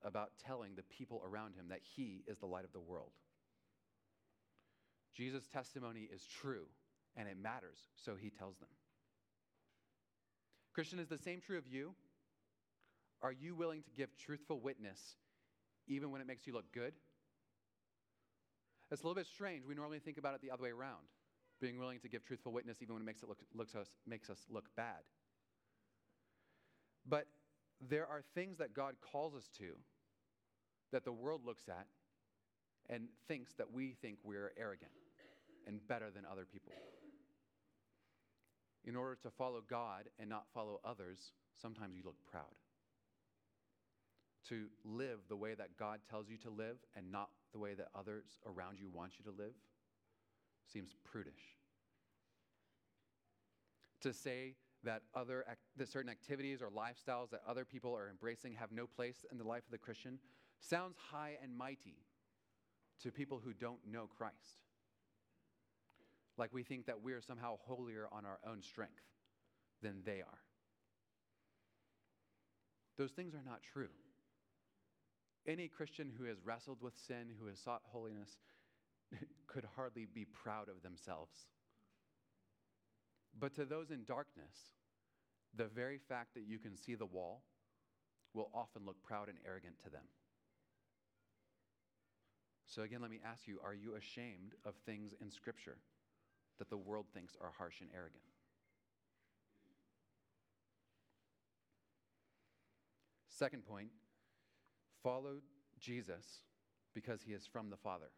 about 0.03 0.31
telling 0.45 0.75
the 0.75 0.83
people 0.83 1.21
around 1.25 1.55
him 1.55 1.69
that 1.69 1.81
he 1.95 2.23
is 2.27 2.37
the 2.37 2.45
light 2.45 2.65
of 2.65 2.73
the 2.73 2.79
world. 2.79 3.11
Jesus' 5.13 5.47
testimony 5.47 6.09
is 6.13 6.25
true 6.25 6.65
and 7.15 7.27
it 7.27 7.37
matters, 7.41 7.79
so 7.95 8.15
he 8.15 8.29
tells 8.29 8.57
them. 8.57 8.69
Christian, 10.73 10.99
is 10.99 11.07
the 11.07 11.17
same 11.17 11.39
true 11.39 11.57
of 11.57 11.67
you? 11.67 11.95
Are 13.21 13.31
you 13.31 13.55
willing 13.55 13.81
to 13.83 13.91
give 13.91 14.09
truthful 14.17 14.59
witness 14.59 14.99
even 15.87 16.11
when 16.11 16.19
it 16.19 16.27
makes 16.27 16.45
you 16.45 16.53
look 16.53 16.71
good? 16.73 16.93
It's 18.91 19.01
a 19.01 19.05
little 19.05 19.15
bit 19.15 19.27
strange. 19.27 19.65
We 19.65 19.73
normally 19.73 19.99
think 19.99 20.17
about 20.17 20.35
it 20.35 20.41
the 20.41 20.51
other 20.51 20.63
way 20.63 20.71
around 20.71 21.07
being 21.61 21.79
willing 21.79 21.99
to 21.99 22.09
give 22.09 22.25
truthful 22.25 22.51
witness 22.51 22.77
even 22.81 22.95
when 22.95 23.01
it 23.01 23.05
makes, 23.05 23.23
it 23.23 23.29
look, 23.29 23.39
looks 23.53 23.75
us, 23.75 23.87
makes 24.05 24.29
us 24.29 24.39
look 24.49 24.65
bad. 24.75 25.03
But 27.07 27.27
there 27.89 28.07
are 28.07 28.21
things 28.33 28.57
that 28.57 28.73
God 28.73 28.95
calls 29.01 29.35
us 29.35 29.49
to 29.57 29.75
that 30.91 31.05
the 31.05 31.11
world 31.11 31.41
looks 31.45 31.67
at 31.67 31.87
and 32.89 33.07
thinks 33.27 33.53
that 33.53 33.71
we 33.71 33.95
think 34.01 34.17
we're 34.23 34.53
arrogant 34.57 34.91
and 35.67 35.85
better 35.87 36.11
than 36.11 36.23
other 36.31 36.45
people. 36.45 36.73
In 38.85 38.95
order 38.95 39.17
to 39.23 39.31
follow 39.31 39.61
God 39.67 40.09
and 40.19 40.29
not 40.29 40.45
follow 40.53 40.79
others, 40.85 41.31
sometimes 41.59 41.95
you 41.95 42.03
look 42.05 42.17
proud. 42.29 42.53
To 44.49 44.67
live 44.83 45.19
the 45.27 45.35
way 45.35 45.55
that 45.55 45.75
God 45.77 45.99
tells 46.07 46.29
you 46.29 46.37
to 46.37 46.51
live 46.51 46.77
and 46.95 47.11
not 47.11 47.29
the 47.51 47.57
way 47.57 47.73
that 47.73 47.87
others 47.95 48.25
around 48.45 48.79
you 48.79 48.89
want 48.93 49.13
you 49.17 49.25
to 49.25 49.35
live 49.35 49.55
seems 50.71 50.93
prudish. 51.03 51.57
To 54.01 54.13
say 54.13 54.53
that 54.85 55.01
other 55.13 55.45
that 55.77 55.89
certain 55.89 56.09
activities 56.09 56.61
or 56.61 56.69
lifestyles 56.69 57.29
that 57.31 57.41
other 57.47 57.65
people 57.65 57.95
are 57.95 58.09
embracing 58.09 58.53
have 58.53 58.71
no 58.71 58.87
place 58.87 59.25
in 59.31 59.37
the 59.37 59.43
life 59.43 59.63
of 59.65 59.71
the 59.71 59.77
Christian 59.77 60.19
sounds 60.59 60.95
high 61.11 61.37
and 61.43 61.55
mighty 61.55 61.97
to 63.01 63.11
people 63.11 63.41
who 63.43 63.53
don't 63.53 63.79
know 63.85 64.07
Christ. 64.17 64.63
Like 66.37 66.53
we 66.53 66.63
think 66.63 66.85
that 66.85 67.01
we 67.01 67.13
are 67.13 67.21
somehow 67.21 67.57
holier 67.57 68.07
on 68.11 68.25
our 68.25 68.39
own 68.47 68.61
strength 68.61 69.03
than 69.81 70.01
they 70.05 70.21
are. 70.21 70.39
Those 72.97 73.11
things 73.11 73.33
are 73.33 73.43
not 73.45 73.61
true. 73.61 73.89
Any 75.47 75.67
Christian 75.67 76.11
who 76.17 76.25
has 76.25 76.37
wrestled 76.43 76.81
with 76.81 76.97
sin, 76.97 77.27
who 77.39 77.47
has 77.47 77.59
sought 77.59 77.81
holiness, 77.83 78.39
could 79.47 79.65
hardly 79.75 80.07
be 80.11 80.25
proud 80.25 80.69
of 80.69 80.81
themselves. 80.81 81.47
But 83.37 83.53
to 83.55 83.65
those 83.65 83.91
in 83.91 84.05
darkness, 84.05 84.55
the 85.55 85.65
very 85.65 85.97
fact 85.97 86.33
that 86.33 86.43
you 86.47 86.59
can 86.59 86.75
see 86.75 86.95
the 86.95 87.05
wall 87.05 87.43
will 88.33 88.49
often 88.53 88.85
look 88.85 89.01
proud 89.03 89.29
and 89.29 89.37
arrogant 89.45 89.75
to 89.83 89.89
them. 89.89 90.03
So, 92.67 92.81
again, 92.81 93.01
let 93.01 93.11
me 93.11 93.19
ask 93.25 93.47
you 93.47 93.59
are 93.63 93.73
you 93.73 93.95
ashamed 93.95 94.53
of 94.65 94.75
things 94.85 95.13
in 95.21 95.31
Scripture 95.31 95.77
that 96.57 96.69
the 96.69 96.77
world 96.77 97.05
thinks 97.13 97.37
are 97.39 97.53
harsh 97.57 97.81
and 97.81 97.89
arrogant? 97.95 98.23
Second 103.29 103.65
point 103.65 103.89
follow 105.03 105.41
Jesus 105.79 106.41
because 106.93 107.21
he 107.21 107.33
is 107.33 107.45
from 107.45 107.69
the 107.69 107.77
Father. 107.77 108.09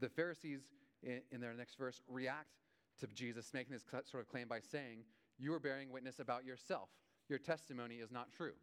The 0.00 0.08
Pharisees, 0.08 0.60
in, 1.02 1.22
in 1.30 1.40
their 1.40 1.54
next 1.54 1.76
verse, 1.78 2.02
react 2.08 2.58
to 3.00 3.06
Jesus 3.08 3.52
making 3.54 3.72
this 3.72 3.84
sort 3.90 4.22
of 4.22 4.28
claim 4.28 4.48
by 4.48 4.60
saying, 4.60 5.04
You 5.38 5.54
are 5.54 5.60
bearing 5.60 5.90
witness 5.90 6.18
about 6.18 6.44
yourself. 6.44 6.88
Your 7.28 7.38
testimony 7.38 7.96
is 7.96 8.10
not 8.10 8.32
true. 8.32 8.54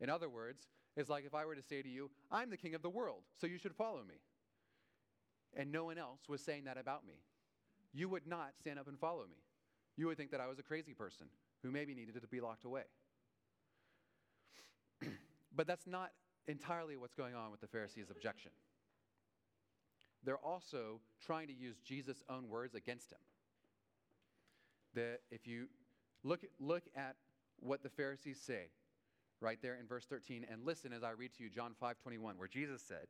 In 0.00 0.08
other 0.08 0.28
words, 0.28 0.66
it's 0.96 1.10
like 1.10 1.26
if 1.26 1.34
I 1.34 1.44
were 1.44 1.54
to 1.54 1.62
say 1.62 1.82
to 1.82 1.88
you, 1.88 2.10
I'm 2.30 2.50
the 2.50 2.56
king 2.56 2.74
of 2.74 2.82
the 2.82 2.90
world, 2.90 3.22
so 3.40 3.46
you 3.46 3.58
should 3.58 3.74
follow 3.74 4.02
me. 4.08 4.16
And 5.56 5.72
no 5.72 5.84
one 5.84 5.98
else 5.98 6.20
was 6.28 6.40
saying 6.40 6.64
that 6.64 6.78
about 6.78 7.06
me. 7.06 7.14
You 7.92 8.08
would 8.08 8.26
not 8.26 8.52
stand 8.58 8.78
up 8.78 8.88
and 8.88 8.98
follow 8.98 9.24
me. 9.24 9.38
You 9.96 10.06
would 10.06 10.16
think 10.16 10.30
that 10.30 10.40
I 10.40 10.46
was 10.46 10.58
a 10.58 10.62
crazy 10.62 10.94
person 10.94 11.26
who 11.62 11.70
maybe 11.70 11.94
needed 11.94 12.14
to 12.20 12.26
be 12.28 12.40
locked 12.40 12.64
away. 12.64 12.84
but 15.54 15.66
that's 15.66 15.86
not 15.86 16.10
entirely 16.46 16.96
what's 16.96 17.14
going 17.14 17.34
on 17.34 17.50
with 17.50 17.60
the 17.60 17.66
Pharisees' 17.66 18.10
objection. 18.10 18.52
They're 20.24 20.38
also 20.38 21.00
trying 21.24 21.48
to 21.48 21.54
use 21.54 21.76
Jesus' 21.84 22.22
own 22.28 22.48
words 22.48 22.74
against 22.74 23.12
him. 23.12 23.18
The, 24.94 25.18
if 25.30 25.46
you 25.46 25.66
look, 26.22 26.40
look 26.58 26.84
at 26.96 27.16
what 27.60 27.82
the 27.82 27.88
Pharisees 27.88 28.40
say 28.40 28.70
right 29.40 29.58
there 29.62 29.76
in 29.76 29.86
verse 29.86 30.06
13 30.06 30.46
and 30.50 30.64
listen 30.64 30.92
as 30.92 31.02
I 31.02 31.10
read 31.10 31.32
to 31.34 31.42
you 31.42 31.50
John 31.50 31.74
5:21 31.74 32.36
where 32.38 32.48
Jesus 32.48 32.82
said, 32.82 33.08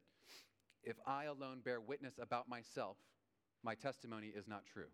"If 0.83 0.99
I 1.07 1.25
alone 1.25 1.61
bear 1.61 1.81
witness 1.81 2.18
about 2.18 2.49
myself, 2.49 2.99
my 3.62 3.75
testimony 3.75 4.29
is 4.29 4.47
not 4.47 4.66
true." 4.66 4.90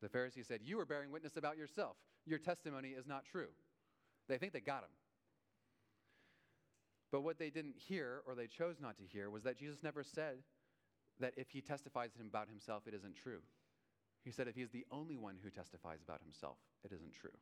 The 0.00 0.08
Pharisees 0.08 0.46
said, 0.46 0.62
"You 0.62 0.78
are 0.80 0.86
bearing 0.86 1.10
witness 1.10 1.36
about 1.36 1.56
yourself. 1.56 1.96
Your 2.24 2.38
testimony 2.38 2.92
is 2.92 3.06
not 3.06 3.24
true." 3.24 3.54
They 4.28 4.38
think 4.38 4.52
they 4.52 4.60
got 4.60 4.84
him. 4.84 4.90
But 7.10 7.20
what 7.22 7.38
they 7.38 7.50
didn't 7.50 7.76
hear 7.76 8.22
or 8.26 8.34
they 8.34 8.48
chose 8.48 8.80
not 8.80 8.98
to 8.98 9.06
hear 9.06 9.30
was 9.30 9.44
that 9.44 9.56
Jesus 9.56 9.82
never 9.82 10.02
said 10.02 10.44
that 11.18 11.34
if 11.38 11.50
he 11.50 11.62
testifies 11.62 12.14
about 12.16 12.48
himself, 12.48 12.86
it 12.86 12.94
isn't 12.94 13.14
true. 13.14 13.42
He 14.26 14.32
said 14.32 14.48
if 14.48 14.56
he's 14.56 14.70
the 14.70 14.84
only 14.90 15.16
one 15.16 15.36
who 15.40 15.50
testifies 15.50 16.02
about 16.02 16.20
himself, 16.20 16.56
it 16.82 16.90
isn't 16.92 17.12
true. 17.12 17.38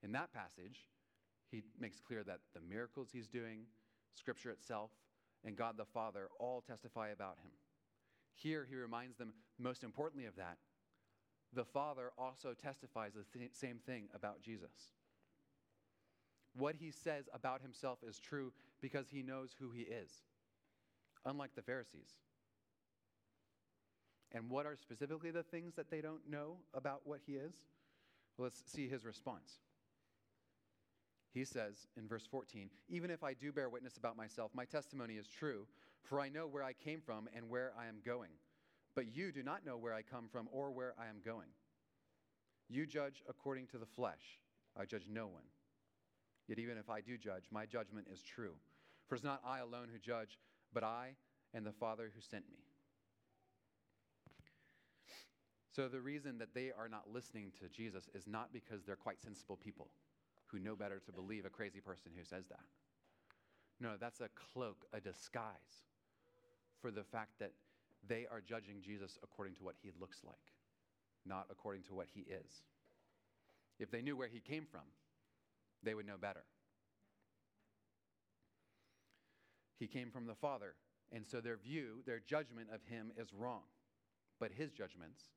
In 0.00 0.12
that 0.12 0.32
passage, 0.32 0.78
he 1.50 1.64
makes 1.76 1.98
clear 1.98 2.22
that 2.22 2.38
the 2.54 2.60
miracles 2.60 3.08
he's 3.12 3.26
doing, 3.26 3.64
Scripture 4.14 4.52
itself, 4.52 4.92
and 5.44 5.56
God 5.56 5.76
the 5.76 5.84
Father 5.84 6.28
all 6.38 6.60
testify 6.60 7.08
about 7.08 7.38
him. 7.42 7.50
Here, 8.36 8.64
he 8.70 8.76
reminds 8.76 9.16
them, 9.16 9.32
most 9.58 9.82
importantly, 9.82 10.26
of 10.26 10.36
that. 10.36 10.58
The 11.52 11.64
Father 11.64 12.12
also 12.16 12.54
testifies 12.54 13.14
the 13.14 13.24
th- 13.36 13.50
same 13.54 13.78
thing 13.84 14.04
about 14.14 14.40
Jesus. 14.40 14.92
What 16.56 16.76
he 16.76 16.92
says 16.92 17.28
about 17.34 17.60
himself 17.60 17.98
is 18.06 18.20
true 18.20 18.52
because 18.80 19.08
he 19.10 19.24
knows 19.24 19.56
who 19.58 19.72
he 19.72 19.82
is, 19.82 20.10
unlike 21.24 21.56
the 21.56 21.62
Pharisees. 21.62 22.14
And 24.34 24.50
what 24.50 24.66
are 24.66 24.76
specifically 24.76 25.30
the 25.30 25.44
things 25.44 25.74
that 25.76 25.90
they 25.90 26.00
don't 26.00 26.28
know 26.28 26.58
about 26.74 27.02
what 27.04 27.20
he 27.24 27.34
is? 27.34 27.54
Well, 28.36 28.44
let's 28.44 28.62
see 28.66 28.88
his 28.88 29.04
response. 29.04 29.60
He 31.32 31.44
says 31.44 31.86
in 31.96 32.08
verse 32.08 32.26
14, 32.30 32.68
Even 32.88 33.10
if 33.10 33.22
I 33.22 33.32
do 33.32 33.52
bear 33.52 33.68
witness 33.68 33.96
about 33.96 34.16
myself, 34.16 34.50
my 34.52 34.64
testimony 34.64 35.14
is 35.14 35.28
true, 35.28 35.66
for 36.02 36.20
I 36.20 36.28
know 36.28 36.46
where 36.46 36.64
I 36.64 36.72
came 36.72 37.00
from 37.00 37.28
and 37.34 37.48
where 37.48 37.72
I 37.78 37.86
am 37.86 37.98
going. 38.04 38.30
But 38.96 39.14
you 39.14 39.32
do 39.32 39.42
not 39.42 39.64
know 39.64 39.76
where 39.76 39.94
I 39.94 40.02
come 40.02 40.28
from 40.30 40.48
or 40.52 40.70
where 40.72 40.94
I 40.98 41.06
am 41.06 41.20
going. 41.24 41.48
You 42.68 42.86
judge 42.86 43.22
according 43.28 43.68
to 43.68 43.78
the 43.78 43.86
flesh. 43.86 44.40
I 44.76 44.84
judge 44.84 45.06
no 45.08 45.26
one. 45.26 45.44
Yet 46.48 46.58
even 46.58 46.76
if 46.76 46.90
I 46.90 47.00
do 47.00 47.16
judge, 47.16 47.44
my 47.50 47.66
judgment 47.66 48.08
is 48.12 48.22
true. 48.22 48.54
For 49.08 49.14
it's 49.14 49.24
not 49.24 49.42
I 49.46 49.60
alone 49.60 49.88
who 49.92 49.98
judge, 49.98 50.38
but 50.72 50.82
I 50.82 51.16
and 51.52 51.64
the 51.64 51.72
Father 51.72 52.10
who 52.14 52.20
sent 52.20 52.44
me. 52.50 52.58
So 55.74 55.88
the 55.88 56.00
reason 56.00 56.38
that 56.38 56.54
they 56.54 56.70
are 56.78 56.88
not 56.88 57.12
listening 57.12 57.50
to 57.60 57.68
Jesus 57.68 58.08
is 58.14 58.28
not 58.28 58.52
because 58.52 58.84
they're 58.84 58.94
quite 58.94 59.20
sensible 59.20 59.56
people 59.56 59.88
who 60.46 60.60
know 60.60 60.76
better 60.76 61.00
to 61.04 61.12
believe 61.12 61.44
a 61.44 61.50
crazy 61.50 61.80
person 61.80 62.12
who 62.16 62.24
says 62.24 62.44
that. 62.48 62.60
No, 63.80 63.94
that's 63.98 64.20
a 64.20 64.28
cloak, 64.52 64.84
a 64.92 65.00
disguise 65.00 65.82
for 66.80 66.92
the 66.92 67.02
fact 67.02 67.32
that 67.40 67.50
they 68.06 68.24
are 68.30 68.40
judging 68.40 68.82
Jesus 68.82 69.18
according 69.24 69.56
to 69.56 69.64
what 69.64 69.74
he 69.82 69.90
looks 70.00 70.18
like, 70.24 70.52
not 71.26 71.46
according 71.50 71.82
to 71.84 71.94
what 71.94 72.06
he 72.14 72.20
is. 72.20 72.62
If 73.80 73.90
they 73.90 74.02
knew 74.02 74.16
where 74.16 74.28
he 74.28 74.38
came 74.38 74.66
from, 74.70 74.82
they 75.82 75.94
would 75.94 76.06
know 76.06 76.18
better. 76.20 76.44
He 79.80 79.88
came 79.88 80.12
from 80.12 80.26
the 80.26 80.36
Father, 80.36 80.76
and 81.10 81.26
so 81.26 81.40
their 81.40 81.56
view, 81.56 82.02
their 82.06 82.20
judgment 82.20 82.68
of 82.72 82.80
him 82.84 83.10
is 83.18 83.34
wrong. 83.34 83.62
But 84.38 84.52
his 84.52 84.70
judgments 84.70 85.30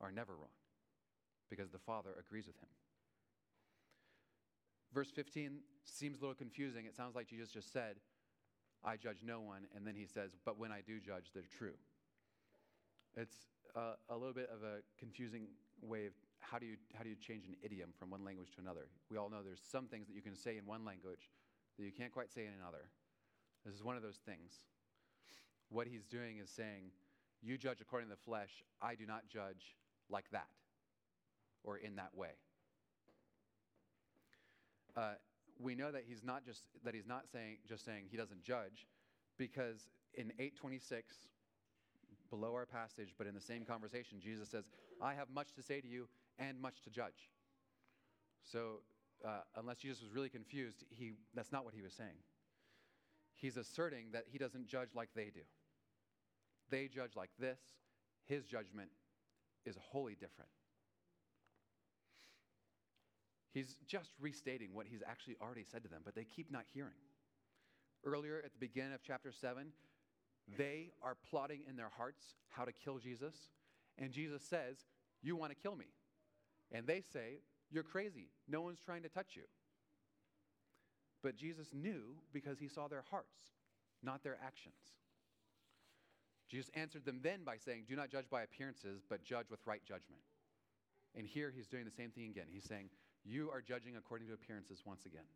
are 0.00 0.10
never 0.10 0.32
wrong 0.32 0.54
because 1.50 1.70
the 1.70 1.78
Father 1.78 2.10
agrees 2.18 2.46
with 2.46 2.56
him. 2.56 2.68
Verse 4.92 5.10
15 5.10 5.58
seems 5.84 6.18
a 6.18 6.20
little 6.20 6.34
confusing. 6.34 6.86
It 6.86 6.94
sounds 6.94 7.16
like 7.16 7.26
Jesus 7.26 7.50
just 7.50 7.72
said, 7.72 7.96
I 8.84 8.96
judge 8.96 9.18
no 9.24 9.40
one, 9.40 9.62
and 9.74 9.86
then 9.86 9.94
he 9.96 10.06
says, 10.06 10.36
But 10.44 10.58
when 10.58 10.70
I 10.70 10.80
do 10.86 11.00
judge, 11.00 11.30
they're 11.34 11.50
true. 11.58 11.74
It's 13.16 13.34
a 13.74 14.16
little 14.16 14.34
bit 14.34 14.50
of 14.54 14.62
a 14.62 14.82
confusing 14.98 15.46
way 15.82 16.06
of 16.06 16.12
how 16.40 16.58
do, 16.58 16.66
you, 16.66 16.76
how 16.94 17.02
do 17.02 17.08
you 17.08 17.16
change 17.16 17.46
an 17.46 17.56
idiom 17.62 17.90
from 17.98 18.10
one 18.10 18.24
language 18.24 18.50
to 18.54 18.60
another? 18.60 18.86
We 19.10 19.16
all 19.16 19.30
know 19.30 19.42
there's 19.42 19.62
some 19.62 19.86
things 19.86 20.06
that 20.06 20.14
you 20.14 20.22
can 20.22 20.36
say 20.36 20.58
in 20.58 20.66
one 20.66 20.84
language 20.84 21.30
that 21.78 21.84
you 21.84 21.90
can't 21.90 22.12
quite 22.12 22.30
say 22.30 22.42
in 22.42 22.52
another. 22.60 22.90
This 23.64 23.74
is 23.74 23.82
one 23.82 23.96
of 23.96 24.02
those 24.02 24.20
things. 24.26 24.52
What 25.70 25.86
he's 25.86 26.04
doing 26.04 26.38
is 26.38 26.50
saying, 26.50 26.92
You 27.42 27.56
judge 27.56 27.80
according 27.80 28.10
to 28.10 28.14
the 28.14 28.20
flesh, 28.20 28.62
I 28.82 28.94
do 28.94 29.06
not 29.06 29.26
judge 29.28 29.74
like 30.10 30.30
that 30.32 30.48
or 31.62 31.78
in 31.78 31.96
that 31.96 32.14
way. 32.14 32.36
Uh, 34.96 35.14
we 35.58 35.74
know 35.74 35.90
that 35.90 36.02
he's 36.06 36.22
not 36.22 36.44
just 36.44 36.62
that 36.84 36.94
he's 36.94 37.06
not 37.06 37.24
saying 37.32 37.58
just 37.68 37.84
saying 37.84 38.04
he 38.10 38.16
doesn't 38.16 38.42
judge 38.42 38.86
because 39.38 39.88
in 40.14 40.26
826 40.38 41.16
below 42.30 42.52
our 42.54 42.66
passage 42.66 43.14
but 43.18 43.26
in 43.26 43.34
the 43.34 43.40
same 43.40 43.64
conversation 43.64 44.18
jesus 44.20 44.48
says 44.48 44.64
i 45.00 45.14
have 45.14 45.28
much 45.30 45.52
to 45.54 45.62
say 45.62 45.80
to 45.80 45.88
you 45.88 46.08
and 46.38 46.60
much 46.60 46.82
to 46.82 46.90
judge. 46.90 47.30
So 48.42 48.80
uh, 49.24 49.40
unless 49.56 49.78
jesus 49.78 50.02
was 50.02 50.12
really 50.12 50.28
confused 50.28 50.84
he, 50.90 51.12
that's 51.34 51.52
not 51.52 51.64
what 51.64 51.74
he 51.74 51.82
was 51.82 51.92
saying. 51.92 52.18
He's 53.34 53.56
asserting 53.56 54.06
that 54.12 54.24
he 54.30 54.38
doesn't 54.38 54.68
judge 54.68 54.90
like 54.94 55.08
they 55.14 55.24
do. 55.24 55.40
They 56.70 56.88
judge 56.88 57.12
like 57.16 57.30
this 57.38 57.58
his 58.26 58.44
judgment 58.44 58.90
is 59.66 59.76
wholly 59.90 60.14
different 60.14 60.50
He's 63.54 63.76
just 63.86 64.10
restating 64.20 64.74
what 64.74 64.88
he's 64.88 65.02
actually 65.08 65.36
already 65.40 65.62
said 65.62 65.84
to 65.84 65.88
them, 65.88 66.02
but 66.04 66.16
they 66.16 66.24
keep 66.24 66.50
not 66.50 66.64
hearing. 66.74 66.98
Earlier 68.04 68.42
at 68.44 68.52
the 68.52 68.58
beginning 68.58 68.92
of 68.92 69.00
chapter 69.06 69.30
7, 69.30 69.68
they 70.58 70.90
are 71.02 71.16
plotting 71.30 71.60
in 71.68 71.76
their 71.76 71.90
hearts 71.96 72.34
how 72.48 72.64
to 72.64 72.72
kill 72.72 72.98
Jesus. 72.98 73.34
And 73.96 74.12
Jesus 74.12 74.42
says, 74.42 74.78
You 75.22 75.36
want 75.36 75.52
to 75.52 75.56
kill 75.56 75.76
me. 75.76 75.86
And 76.72 76.84
they 76.84 77.00
say, 77.00 77.38
You're 77.70 77.84
crazy. 77.84 78.28
No 78.48 78.60
one's 78.60 78.80
trying 78.84 79.04
to 79.04 79.08
touch 79.08 79.36
you. 79.36 79.44
But 81.22 81.36
Jesus 81.36 81.68
knew 81.72 82.16
because 82.32 82.58
he 82.58 82.68
saw 82.68 82.88
their 82.88 83.04
hearts, 83.08 83.38
not 84.02 84.24
their 84.24 84.36
actions. 84.44 84.74
Jesus 86.50 86.70
answered 86.74 87.04
them 87.04 87.20
then 87.22 87.44
by 87.44 87.56
saying, 87.56 87.84
Do 87.88 87.96
not 87.96 88.10
judge 88.10 88.26
by 88.30 88.42
appearances, 88.42 89.02
but 89.08 89.24
judge 89.24 89.46
with 89.50 89.60
right 89.66 89.82
judgment. 89.84 90.22
And 91.16 91.26
here 91.26 91.52
he's 91.54 91.68
doing 91.68 91.84
the 91.84 91.90
same 91.90 92.10
thing 92.10 92.30
again. 92.30 92.46
He's 92.50 92.64
saying, 92.64 92.90
you 93.24 93.50
are 93.50 93.62
judging 93.62 93.96
according 93.96 94.28
to 94.28 94.34
appearances 94.34 94.82
once 94.84 95.06
again. 95.06 95.26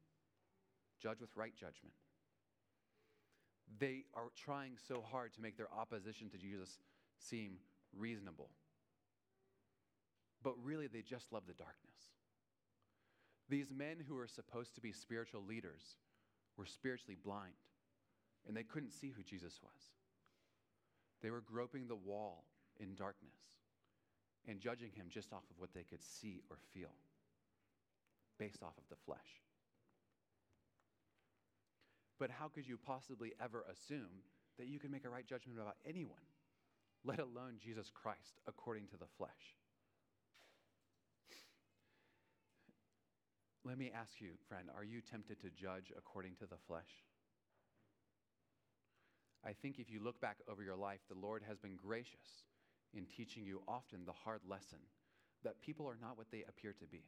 Judge 1.00 1.20
with 1.20 1.34
right 1.36 1.54
judgment. 1.54 1.94
They 3.78 4.04
are 4.14 4.30
trying 4.36 4.76
so 4.88 5.02
hard 5.10 5.32
to 5.34 5.40
make 5.40 5.56
their 5.56 5.72
opposition 5.72 6.28
to 6.30 6.38
Jesus 6.38 6.78
seem 7.18 7.58
reasonable. 7.96 8.50
But 10.42 10.54
really, 10.62 10.86
they 10.86 11.02
just 11.02 11.32
love 11.32 11.44
the 11.46 11.54
darkness. 11.54 12.12
These 13.48 13.72
men 13.72 13.96
who 14.06 14.14
were 14.14 14.28
supposed 14.28 14.74
to 14.74 14.80
be 14.80 14.92
spiritual 14.92 15.42
leaders 15.42 15.96
were 16.56 16.66
spiritually 16.66 17.16
blind, 17.22 17.54
and 18.46 18.56
they 18.56 18.62
couldn't 18.62 18.92
see 18.92 19.10
who 19.10 19.22
Jesus 19.22 19.58
was. 19.62 19.80
They 21.22 21.30
were 21.30 21.40
groping 21.40 21.86
the 21.86 21.96
wall 21.96 22.44
in 22.78 22.94
darkness 22.94 23.38
and 24.46 24.60
judging 24.60 24.92
him 24.92 25.06
just 25.08 25.32
off 25.32 25.44
of 25.50 25.58
what 25.58 25.74
they 25.74 25.82
could 25.82 26.02
see 26.02 26.40
or 26.48 26.56
feel 26.72 26.94
based 28.38 28.62
off 28.62 28.78
of 28.78 28.84
the 28.88 28.96
flesh. 29.04 29.42
But 32.18 32.30
how 32.30 32.48
could 32.48 32.66
you 32.66 32.76
possibly 32.76 33.32
ever 33.42 33.64
assume 33.70 34.22
that 34.58 34.68
you 34.68 34.78
can 34.78 34.90
make 34.90 35.04
a 35.04 35.10
right 35.10 35.26
judgment 35.26 35.58
about 35.60 35.76
anyone, 35.86 36.22
let 37.04 37.20
alone 37.20 37.58
Jesus 37.58 37.90
Christ, 37.92 38.40
according 38.46 38.86
to 38.88 38.96
the 38.96 39.06
flesh? 39.16 39.56
let 43.68 43.76
me 43.76 43.92
ask 43.94 44.18
you, 44.18 44.30
friend, 44.48 44.70
are 44.74 44.82
you 44.82 45.02
tempted 45.02 45.38
to 45.42 45.50
judge 45.50 45.92
according 45.94 46.34
to 46.36 46.46
the 46.46 46.56
flesh? 46.66 47.04
I 49.44 49.52
think 49.52 49.78
if 49.78 49.90
you 49.90 50.00
look 50.02 50.20
back 50.20 50.38
over 50.50 50.62
your 50.62 50.76
life, 50.76 51.00
the 51.08 51.18
Lord 51.18 51.42
has 51.46 51.58
been 51.58 51.76
gracious 51.76 52.44
in 52.94 53.06
teaching 53.06 53.44
you 53.44 53.62
often 53.68 54.04
the 54.04 54.12
hard 54.12 54.40
lesson 54.48 54.78
that 55.44 55.60
people 55.60 55.86
are 55.86 55.98
not 56.00 56.16
what 56.16 56.30
they 56.30 56.44
appear 56.48 56.74
to 56.80 56.86
be. 56.86 57.04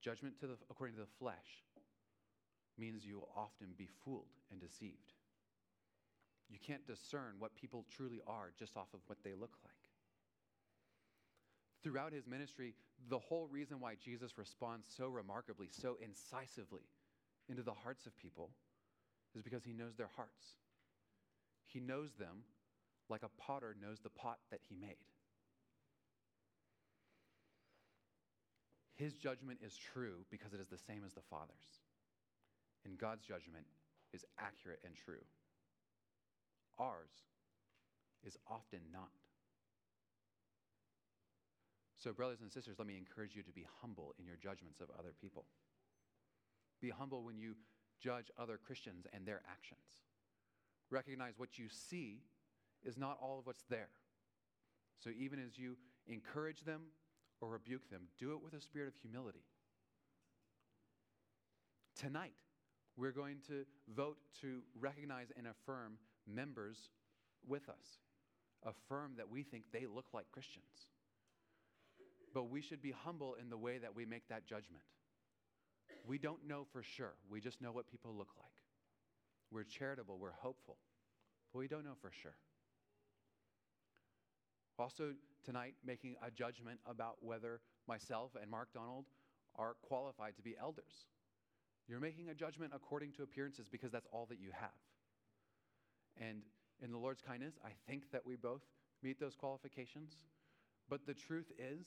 Judgment 0.00 0.38
to 0.40 0.46
the, 0.46 0.56
according 0.70 0.96
to 0.96 1.02
the 1.02 1.18
flesh 1.18 1.64
means 2.78 3.04
you 3.04 3.16
will 3.16 3.30
often 3.36 3.68
be 3.78 3.88
fooled 4.04 4.34
and 4.50 4.60
deceived. 4.60 5.12
You 6.50 6.58
can't 6.58 6.86
discern 6.86 7.36
what 7.38 7.56
people 7.56 7.86
truly 7.90 8.20
are 8.26 8.52
just 8.58 8.76
off 8.76 8.92
of 8.92 9.00
what 9.06 9.18
they 9.24 9.32
look 9.32 9.56
like. 9.64 9.72
Throughout 11.82 12.12
his 12.12 12.26
ministry, 12.26 12.74
the 13.08 13.18
whole 13.18 13.48
reason 13.50 13.80
why 13.80 13.94
Jesus 14.02 14.36
responds 14.36 14.86
so 14.96 15.08
remarkably, 15.08 15.68
so 15.70 15.96
incisively 16.00 16.82
into 17.48 17.62
the 17.62 17.72
hearts 17.72 18.06
of 18.06 18.16
people 18.16 18.50
is 19.34 19.42
because 19.42 19.64
he 19.64 19.72
knows 19.72 19.96
their 19.96 20.10
hearts. 20.16 20.56
He 21.66 21.80
knows 21.80 22.10
them 22.18 22.44
like 23.08 23.22
a 23.22 23.40
potter 23.40 23.74
knows 23.80 24.00
the 24.00 24.10
pot 24.10 24.38
that 24.50 24.60
he 24.68 24.76
made. 24.76 25.04
His 28.94 29.14
judgment 29.14 29.58
is 29.64 29.76
true 29.76 30.24
because 30.30 30.52
it 30.52 30.60
is 30.60 30.68
the 30.68 30.78
same 30.78 31.02
as 31.04 31.12
the 31.12 31.26
Father's. 31.28 31.80
And 32.84 32.98
God's 32.98 33.24
judgment 33.24 33.66
is 34.12 34.24
accurate 34.38 34.80
and 34.84 34.94
true. 34.94 35.24
Ours 36.78 37.10
is 38.24 38.36
often 38.48 38.80
not. 38.92 39.10
So, 41.98 42.12
brothers 42.12 42.40
and 42.42 42.50
sisters, 42.50 42.76
let 42.78 42.88
me 42.88 42.96
encourage 42.96 43.36
you 43.36 43.42
to 43.42 43.52
be 43.52 43.66
humble 43.80 44.14
in 44.18 44.26
your 44.26 44.36
judgments 44.36 44.80
of 44.80 44.88
other 44.98 45.14
people. 45.20 45.44
Be 46.80 46.90
humble 46.90 47.22
when 47.22 47.38
you 47.38 47.54
judge 48.02 48.30
other 48.38 48.58
Christians 48.58 49.06
and 49.12 49.26
their 49.26 49.42
actions. 49.50 49.80
Recognize 50.90 51.34
what 51.36 51.58
you 51.58 51.66
see 51.68 52.22
is 52.84 52.98
not 52.98 53.18
all 53.22 53.38
of 53.38 53.46
what's 53.46 53.64
there. 53.70 53.88
So, 54.98 55.10
even 55.10 55.38
as 55.38 55.58
you 55.58 55.76
encourage 56.06 56.62
them 56.64 56.82
or 57.40 57.48
rebuke 57.48 57.88
them, 57.90 58.02
do 58.18 58.32
it 58.32 58.42
with 58.42 58.54
a 58.54 58.60
spirit 58.60 58.88
of 58.88 58.94
humility. 59.00 59.44
Tonight, 61.96 62.34
we're 62.96 63.12
going 63.12 63.38
to 63.48 63.64
vote 63.94 64.18
to 64.40 64.60
recognize 64.78 65.28
and 65.36 65.46
affirm 65.46 65.94
members 66.26 66.90
with 67.46 67.68
us, 67.68 67.98
affirm 68.64 69.12
that 69.16 69.28
we 69.30 69.42
think 69.42 69.64
they 69.72 69.86
look 69.86 70.06
like 70.12 70.30
Christians. 70.30 70.88
But 72.34 72.50
we 72.50 72.60
should 72.60 72.82
be 72.82 72.92
humble 72.92 73.36
in 73.40 73.50
the 73.50 73.56
way 73.56 73.78
that 73.78 73.94
we 73.94 74.04
make 74.04 74.28
that 74.28 74.46
judgment. 74.46 74.82
We 76.06 76.18
don't 76.18 76.46
know 76.46 76.66
for 76.72 76.82
sure, 76.82 77.14
we 77.30 77.40
just 77.40 77.60
know 77.60 77.72
what 77.72 77.90
people 77.90 78.14
look 78.16 78.30
like. 78.38 78.52
We're 79.50 79.64
charitable, 79.64 80.18
we're 80.18 80.32
hopeful, 80.32 80.78
but 81.52 81.58
we 81.58 81.68
don't 81.68 81.84
know 81.84 81.96
for 82.00 82.10
sure. 82.10 82.34
Also, 84.78 85.12
tonight, 85.44 85.74
making 85.84 86.16
a 86.26 86.30
judgment 86.30 86.80
about 86.86 87.16
whether 87.20 87.60
myself 87.86 88.32
and 88.40 88.50
Mark 88.50 88.72
Donald 88.72 89.04
are 89.56 89.74
qualified 89.82 90.34
to 90.36 90.42
be 90.42 90.56
elders. 90.60 91.06
You're 91.86 92.00
making 92.00 92.30
a 92.30 92.34
judgment 92.34 92.72
according 92.74 93.12
to 93.12 93.22
appearances 93.22 93.68
because 93.70 93.92
that's 93.92 94.06
all 94.12 94.26
that 94.30 94.40
you 94.40 94.50
have. 94.52 94.70
And 96.20 96.42
in 96.82 96.90
the 96.90 96.98
Lord's 96.98 97.20
kindness, 97.20 97.54
I 97.64 97.70
think 97.86 98.10
that 98.12 98.26
we 98.26 98.36
both 98.36 98.62
meet 99.02 99.20
those 99.20 99.34
qualifications. 99.34 100.16
But 100.88 101.06
the 101.06 101.14
truth 101.14 101.50
is 101.58 101.86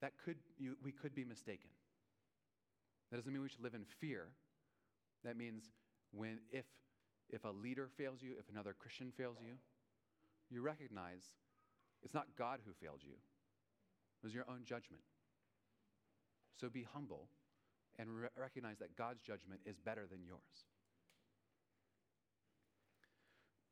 that 0.00 0.12
could, 0.24 0.36
you, 0.58 0.76
we 0.82 0.92
could 0.92 1.14
be 1.14 1.24
mistaken. 1.24 1.70
That 3.10 3.16
doesn't 3.18 3.32
mean 3.32 3.42
we 3.42 3.48
should 3.48 3.62
live 3.62 3.74
in 3.74 3.84
fear. 4.00 4.28
That 5.24 5.36
means 5.36 5.70
when, 6.12 6.38
if, 6.50 6.64
if 7.30 7.44
a 7.44 7.50
leader 7.50 7.88
fails 7.96 8.22
you, 8.22 8.34
if 8.38 8.48
another 8.50 8.74
Christian 8.78 9.12
fails 9.16 9.36
you, 9.40 9.54
you 10.50 10.62
recognize 10.62 11.22
it's 12.02 12.14
not 12.14 12.26
God 12.38 12.60
who 12.64 12.72
failed 12.80 13.00
you, 13.02 13.12
it 13.12 14.24
was 14.24 14.34
your 14.34 14.44
own 14.48 14.64
judgment. 14.64 15.02
So 16.60 16.68
be 16.68 16.86
humble 16.94 17.28
and 17.98 18.08
re- 18.08 18.28
recognize 18.36 18.78
that 18.78 18.96
God's 18.96 19.20
judgment 19.20 19.60
is 19.64 19.78
better 19.78 20.06
than 20.10 20.20
yours. 20.24 20.66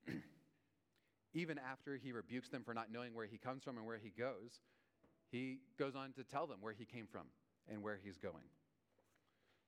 Even 1.35 1.59
after 1.59 1.97
he 1.97 2.13
rebukes 2.13 2.49
them 2.49 2.63
for 2.65 2.75
not 2.75 2.93
knowing 2.93 3.15
where 3.15 3.27
he 3.27 3.39
comes 3.39 3.63
from 3.63 3.79
and 3.79 3.87
where 3.87 3.99
he 3.99 4.11
goes, 4.11 4.61
he 5.31 5.61
goes 5.79 5.95
on 5.95 6.13
to 6.13 6.25
tell 6.25 6.47
them 6.47 6.59
where 6.61 6.75
he 6.75 6.85
came 6.85 7.07
from 7.11 7.27
and 7.69 7.83
where 7.83 7.99
he's 8.03 8.19
going. 8.19 8.45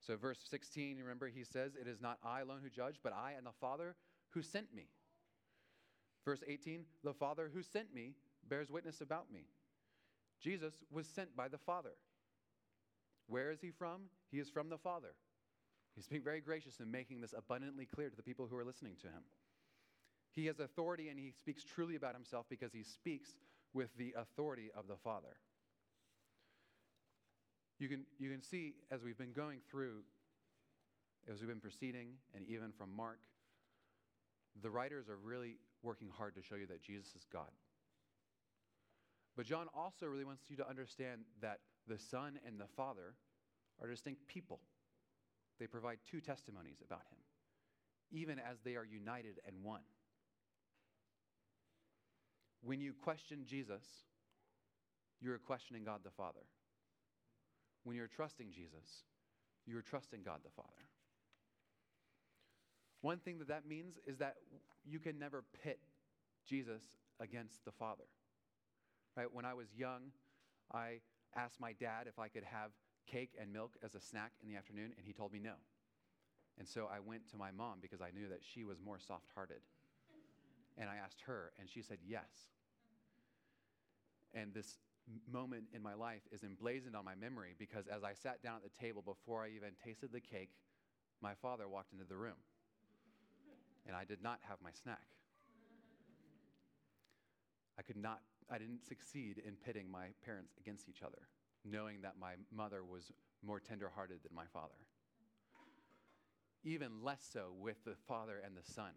So, 0.06 0.16
verse 0.16 0.38
16, 0.48 0.98
remember, 0.98 1.28
he 1.28 1.42
says, 1.42 1.72
It 1.74 1.88
is 1.88 2.00
not 2.00 2.18
I 2.24 2.40
alone 2.40 2.60
who 2.62 2.70
judge, 2.70 3.00
but 3.02 3.12
I 3.12 3.32
and 3.36 3.44
the 3.44 3.52
Father 3.60 3.96
who 4.30 4.42
sent 4.42 4.72
me. 4.74 4.86
Verse 6.24 6.42
18, 6.46 6.84
the 7.02 7.14
Father 7.14 7.50
who 7.52 7.62
sent 7.62 7.92
me 7.92 8.14
bears 8.48 8.70
witness 8.70 9.00
about 9.00 9.32
me. 9.32 9.46
Jesus 10.40 10.74
was 10.92 11.06
sent 11.06 11.36
by 11.36 11.48
the 11.48 11.58
Father. 11.58 11.94
Where 13.26 13.50
is 13.50 13.60
he 13.60 13.70
from? 13.70 14.02
He 14.30 14.38
is 14.38 14.48
from 14.48 14.68
the 14.68 14.78
Father. 14.78 15.14
He's 15.96 16.06
being 16.06 16.22
very 16.22 16.40
gracious 16.40 16.78
in 16.78 16.90
making 16.90 17.20
this 17.20 17.34
abundantly 17.36 17.86
clear 17.86 18.10
to 18.10 18.16
the 18.16 18.22
people 18.22 18.46
who 18.48 18.56
are 18.56 18.64
listening 18.64 18.96
to 19.00 19.08
him. 19.08 19.22
He 20.34 20.46
has 20.46 20.60
authority 20.60 21.08
and 21.08 21.18
he 21.18 21.32
speaks 21.32 21.64
truly 21.64 21.96
about 21.96 22.14
himself 22.14 22.46
because 22.48 22.72
he 22.72 22.82
speaks 22.84 23.30
with 23.72 23.88
the 23.96 24.14
authority 24.16 24.70
of 24.76 24.86
the 24.86 24.96
Father. 25.02 25.36
You 27.78 27.88
can, 27.88 28.04
you 28.18 28.30
can 28.30 28.42
see 28.42 28.74
as 28.90 29.02
we've 29.02 29.18
been 29.18 29.32
going 29.32 29.60
through, 29.70 30.02
as 31.30 31.40
we've 31.40 31.48
been 31.48 31.60
proceeding, 31.60 32.14
and 32.34 32.46
even 32.48 32.72
from 32.72 32.94
Mark, 32.94 33.18
the 34.62 34.70
writers 34.70 35.08
are 35.08 35.16
really 35.16 35.56
working 35.82 36.08
hard 36.08 36.34
to 36.36 36.42
show 36.42 36.54
you 36.54 36.66
that 36.66 36.82
Jesus 36.82 37.08
is 37.14 37.26
God. 37.30 37.50
But 39.36 39.44
John 39.44 39.66
also 39.74 40.06
really 40.06 40.24
wants 40.24 40.44
you 40.48 40.56
to 40.56 40.68
understand 40.68 41.22
that 41.42 41.60
the 41.86 41.98
Son 41.98 42.38
and 42.46 42.58
the 42.58 42.66
Father 42.66 43.14
are 43.82 43.88
distinct 43.88 44.26
people. 44.26 44.60
They 45.58 45.66
provide 45.66 45.98
two 46.10 46.20
testimonies 46.20 46.78
about 46.84 47.02
him, 47.10 47.18
even 48.10 48.38
as 48.38 48.58
they 48.64 48.76
are 48.76 48.84
united 48.84 49.40
and 49.46 49.62
one. 49.62 49.82
When 52.62 52.80
you 52.80 52.94
question 52.94 53.44
Jesus, 53.46 53.84
you're 55.20 55.38
questioning 55.38 55.84
God 55.84 56.00
the 56.02 56.10
Father. 56.10 56.40
When 57.86 57.94
you're 57.94 58.08
trusting 58.08 58.50
Jesus, 58.50 59.04
you're 59.64 59.80
trusting 59.80 60.22
God 60.24 60.40
the 60.42 60.50
Father. 60.50 60.90
One 63.00 63.18
thing 63.18 63.38
that 63.38 63.46
that 63.46 63.64
means 63.64 63.94
is 64.08 64.18
that 64.18 64.38
you 64.84 64.98
can 64.98 65.20
never 65.20 65.44
pit 65.62 65.78
Jesus 66.44 66.82
against 67.20 67.64
the 67.64 67.70
Father. 67.70 68.08
Right? 69.16 69.32
When 69.32 69.44
I 69.44 69.54
was 69.54 69.68
young, 69.72 70.10
I 70.74 70.98
asked 71.36 71.60
my 71.60 71.74
dad 71.74 72.08
if 72.08 72.18
I 72.18 72.26
could 72.26 72.42
have 72.42 72.72
cake 73.06 73.30
and 73.40 73.52
milk 73.52 73.76
as 73.84 73.94
a 73.94 74.00
snack 74.00 74.32
in 74.42 74.48
the 74.48 74.56
afternoon, 74.56 74.92
and 74.96 75.06
he 75.06 75.12
told 75.12 75.32
me 75.32 75.38
no. 75.38 75.54
And 76.58 76.66
so 76.66 76.88
I 76.92 76.98
went 76.98 77.30
to 77.30 77.36
my 77.36 77.52
mom 77.52 77.78
because 77.80 78.00
I 78.00 78.10
knew 78.12 78.28
that 78.30 78.40
she 78.42 78.64
was 78.64 78.78
more 78.84 78.98
soft 78.98 79.28
hearted. 79.32 79.60
And 80.76 80.90
I 80.90 80.96
asked 80.96 81.20
her, 81.26 81.52
and 81.60 81.70
she 81.70 81.82
said 81.82 81.98
yes. 82.04 82.50
And 84.34 84.52
this 84.52 84.78
moment 85.30 85.64
in 85.72 85.82
my 85.82 85.94
life 85.94 86.22
is 86.32 86.42
emblazoned 86.42 86.96
on 86.96 87.04
my 87.04 87.14
memory 87.14 87.54
because 87.58 87.86
as 87.86 88.02
I 88.02 88.14
sat 88.14 88.42
down 88.42 88.56
at 88.56 88.62
the 88.62 88.78
table 88.78 89.02
before 89.02 89.44
I 89.44 89.48
even 89.48 89.70
tasted 89.84 90.12
the 90.12 90.20
cake, 90.20 90.50
my 91.22 91.34
father 91.34 91.68
walked 91.68 91.92
into 91.92 92.04
the 92.04 92.16
room. 92.16 92.36
And 93.86 93.94
I 93.94 94.04
did 94.04 94.22
not 94.22 94.40
have 94.48 94.58
my 94.62 94.70
snack. 94.72 95.06
I 97.78 97.82
could 97.82 97.96
not, 97.96 98.20
I 98.50 98.58
didn't 98.58 98.84
succeed 98.86 99.40
in 99.46 99.54
pitting 99.54 99.90
my 99.90 100.08
parents 100.24 100.54
against 100.58 100.88
each 100.88 101.02
other, 101.02 101.28
knowing 101.64 102.00
that 102.02 102.14
my 102.20 102.34
mother 102.54 102.82
was 102.84 103.12
more 103.44 103.60
tenderhearted 103.60 104.18
than 104.22 104.34
my 104.34 104.46
father. 104.52 104.74
Even 106.64 107.04
less 107.04 107.28
so 107.32 107.52
with 107.60 107.84
the 107.84 107.94
Father 108.08 108.42
and 108.44 108.56
the 108.56 108.72
Son. 108.72 108.90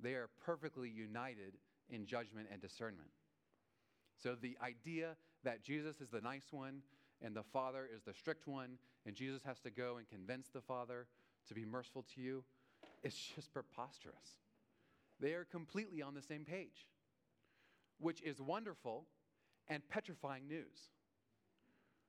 They 0.00 0.14
are 0.14 0.30
perfectly 0.44 0.90
united 0.90 1.58
in 1.88 2.06
judgment 2.06 2.48
and 2.50 2.60
discernment. 2.60 3.10
So 4.22 4.34
the 4.34 4.56
idea 4.62 5.16
that 5.44 5.62
Jesus 5.62 6.00
is 6.00 6.10
the 6.10 6.20
nice 6.20 6.46
one 6.50 6.82
and 7.22 7.34
the 7.34 7.42
Father 7.42 7.88
is 7.94 8.02
the 8.02 8.12
strict 8.12 8.46
one, 8.46 8.78
and 9.06 9.14
Jesus 9.14 9.42
has 9.44 9.58
to 9.60 9.70
go 9.70 9.96
and 9.96 10.08
convince 10.08 10.48
the 10.48 10.60
Father 10.60 11.06
to 11.48 11.54
be 11.54 11.64
merciful 11.64 12.04
to 12.14 12.20
you, 12.20 12.44
is 13.02 13.14
just 13.34 13.52
preposterous. 13.52 14.38
They 15.18 15.32
are 15.32 15.44
completely 15.44 16.02
on 16.02 16.14
the 16.14 16.22
same 16.22 16.44
page, 16.44 16.86
which 17.98 18.20
is 18.22 18.40
wonderful 18.40 19.06
and 19.68 19.86
petrifying 19.88 20.46
news. 20.46 20.90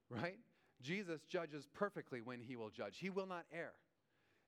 Right? 0.10 0.40
Jesus 0.82 1.22
judges 1.30 1.68
perfectly 1.74 2.22
when 2.22 2.42
he 2.42 2.56
will 2.56 2.70
judge, 2.70 2.98
he 2.98 3.10
will 3.10 3.28
not 3.28 3.46
err. 3.54 3.74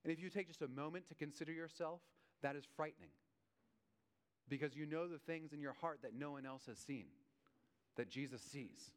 And 0.03 0.11
if 0.13 0.21
you 0.21 0.29
take 0.29 0.47
just 0.47 0.61
a 0.61 0.67
moment 0.67 1.07
to 1.07 1.15
consider 1.15 1.51
yourself, 1.51 2.01
that 2.41 2.55
is 2.55 2.63
frightening 2.75 3.09
because 4.47 4.75
you 4.75 4.85
know 4.85 5.07
the 5.07 5.19
things 5.19 5.53
in 5.53 5.61
your 5.61 5.73
heart 5.73 5.99
that 6.01 6.15
no 6.15 6.31
one 6.31 6.45
else 6.45 6.65
has 6.67 6.77
seen 6.77 7.05
that 7.99 8.09
Jesus 8.09 8.41
sees. 8.41 8.91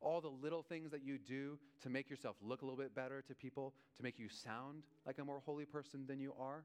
all 0.00 0.20
the 0.20 0.28
little 0.28 0.62
things 0.62 0.90
that 0.90 1.04
you 1.04 1.18
do 1.18 1.58
to 1.82 1.88
make 1.88 2.10
yourself 2.10 2.34
look 2.42 2.62
a 2.62 2.64
little 2.64 2.78
bit 2.78 2.94
better 2.94 3.22
to 3.22 3.34
people, 3.34 3.72
to 3.96 4.02
make 4.02 4.18
you 4.18 4.28
sound 4.28 4.82
like 5.06 5.18
a 5.18 5.24
more 5.24 5.40
holy 5.44 5.64
person 5.64 6.06
than 6.08 6.18
you 6.18 6.32
are, 6.40 6.64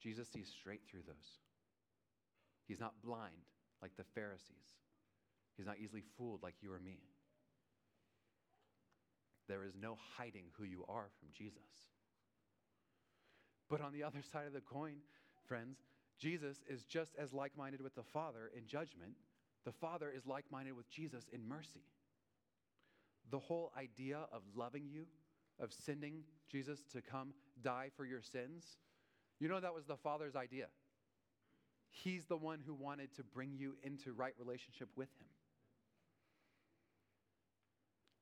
Jesus 0.00 0.28
sees 0.28 0.48
straight 0.48 0.80
through 0.90 1.02
those. 1.06 1.40
He's 2.66 2.80
not 2.80 2.94
blind 3.04 3.34
like 3.82 3.96
the 3.96 4.04
Pharisees, 4.14 4.78
he's 5.56 5.66
not 5.66 5.78
easily 5.82 6.02
fooled 6.16 6.42
like 6.42 6.54
you 6.62 6.72
or 6.72 6.78
me. 6.78 7.00
There 9.48 9.64
is 9.64 9.74
no 9.78 9.98
hiding 10.16 10.44
who 10.56 10.64
you 10.64 10.84
are 10.88 11.08
from 11.18 11.28
Jesus. 11.36 11.58
But 13.68 13.80
on 13.80 13.92
the 13.92 14.04
other 14.04 14.22
side 14.32 14.46
of 14.46 14.52
the 14.52 14.60
coin, 14.60 14.96
friends, 15.46 15.78
Jesus 16.18 16.62
is 16.68 16.84
just 16.84 17.10
as 17.18 17.32
like 17.32 17.52
minded 17.56 17.80
with 17.82 17.96
the 17.96 18.04
Father 18.14 18.50
in 18.56 18.66
judgment. 18.66 19.12
The 19.64 19.72
Father 19.72 20.12
is 20.14 20.26
like 20.26 20.44
minded 20.50 20.76
with 20.76 20.90
Jesus 20.90 21.24
in 21.32 21.46
mercy. 21.46 21.84
The 23.30 23.38
whole 23.38 23.72
idea 23.76 24.18
of 24.32 24.42
loving 24.54 24.88
you, 24.90 25.06
of 25.60 25.72
sending 25.72 26.24
Jesus 26.50 26.82
to 26.92 27.00
come 27.00 27.32
die 27.62 27.90
for 27.96 28.04
your 28.04 28.20
sins, 28.20 28.78
you 29.38 29.48
know 29.48 29.60
that 29.60 29.74
was 29.74 29.86
the 29.86 29.96
Father's 29.96 30.36
idea. 30.36 30.66
He's 31.90 32.24
the 32.24 32.36
one 32.36 32.60
who 32.64 32.74
wanted 32.74 33.14
to 33.16 33.22
bring 33.22 33.52
you 33.56 33.76
into 33.82 34.12
right 34.12 34.34
relationship 34.38 34.88
with 34.96 35.08
Him. 35.20 35.26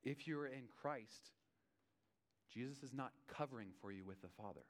If 0.03 0.27
you're 0.27 0.47
in 0.47 0.63
Christ, 0.81 1.31
Jesus 2.53 2.83
is 2.83 2.93
not 2.93 3.11
covering 3.27 3.69
for 3.81 3.91
you 3.91 4.03
with 4.03 4.21
the 4.21 4.29
Father. 4.37 4.65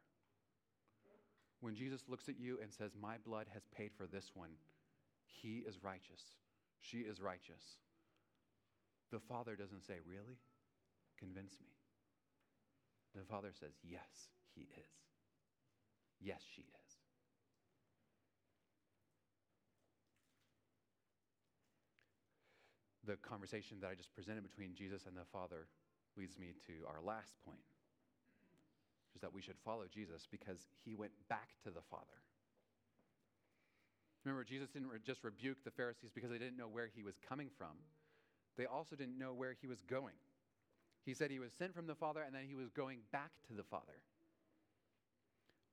When 1.62 1.76
Jesus 1.76 2.04
looks 2.08 2.28
at 2.28 2.40
you 2.40 2.60
and 2.62 2.72
says, 2.72 2.92
My 3.00 3.16
blood 3.26 3.48
has 3.54 3.64
paid 3.76 3.92
for 3.98 4.08
this 4.08 4.32
one, 4.34 4.52
he 5.26 5.64
is 5.68 5.84
righteous. 5.84 6.22
She 6.82 6.98
is 7.00 7.22
righteous. 7.22 7.78
The 9.12 9.20
Father 9.20 9.56
doesn't 9.56 9.86
say, 9.86 9.96
Really? 10.06 10.40
Convince 11.18 11.58
me. 11.62 11.70
The 13.16 13.26
Father 13.26 13.50
says, 13.58 13.74
Yes, 13.84 14.30
he 14.56 14.62
is. 14.62 14.92
Yes, 16.20 16.42
she 16.56 16.62
is. 16.62 16.92
The 23.06 23.18
conversation 23.18 23.78
that 23.82 23.90
I 23.90 23.96
just 23.96 24.14
presented 24.14 24.44
between 24.44 24.76
Jesus 24.76 25.06
and 25.08 25.18
the 25.18 25.26
Father 25.32 25.68
leads 26.18 26.38
me 26.38 26.54
to 26.68 26.74
our 26.88 27.02
last 27.02 27.34
point, 27.44 27.66
which 29.08 29.16
is 29.16 29.22
that 29.22 29.34
we 29.34 29.42
should 29.42 29.58
follow 29.66 29.86
Jesus 29.92 30.28
because 30.30 30.68
he 30.86 30.96
went 30.96 31.14
back 31.28 31.50
to 31.64 31.72
the 31.72 31.82
Father. 31.90 32.22
Remember, 34.24 34.44
Jesus 34.44 34.70
didn't 34.70 34.90
re- 34.90 35.00
just 35.04 35.24
rebuke 35.24 35.64
the 35.64 35.72
Pharisees 35.72 36.12
because 36.14 36.30
they 36.30 36.38
didn't 36.38 36.58
know 36.58 36.68
where 36.68 36.90
he 36.94 37.04
was 37.04 37.16
coming 37.28 37.50
from, 37.58 37.76
they 38.58 38.66
also 38.66 38.96
didn't 38.96 39.18
know 39.18 39.34
where 39.34 39.56
he 39.60 39.68
was 39.68 39.82
going. 39.82 40.16
He 41.04 41.14
said 41.14 41.32
he 41.32 41.40
was 41.40 41.52
sent 41.54 41.74
from 41.74 41.88
the 41.88 41.96
Father 41.96 42.22
and 42.22 42.36
then 42.36 42.44
he 42.48 42.54
was 42.54 42.70
going 42.70 43.00
back 43.12 43.32
to 43.48 43.54
the 43.54 43.64
Father. 43.64 44.04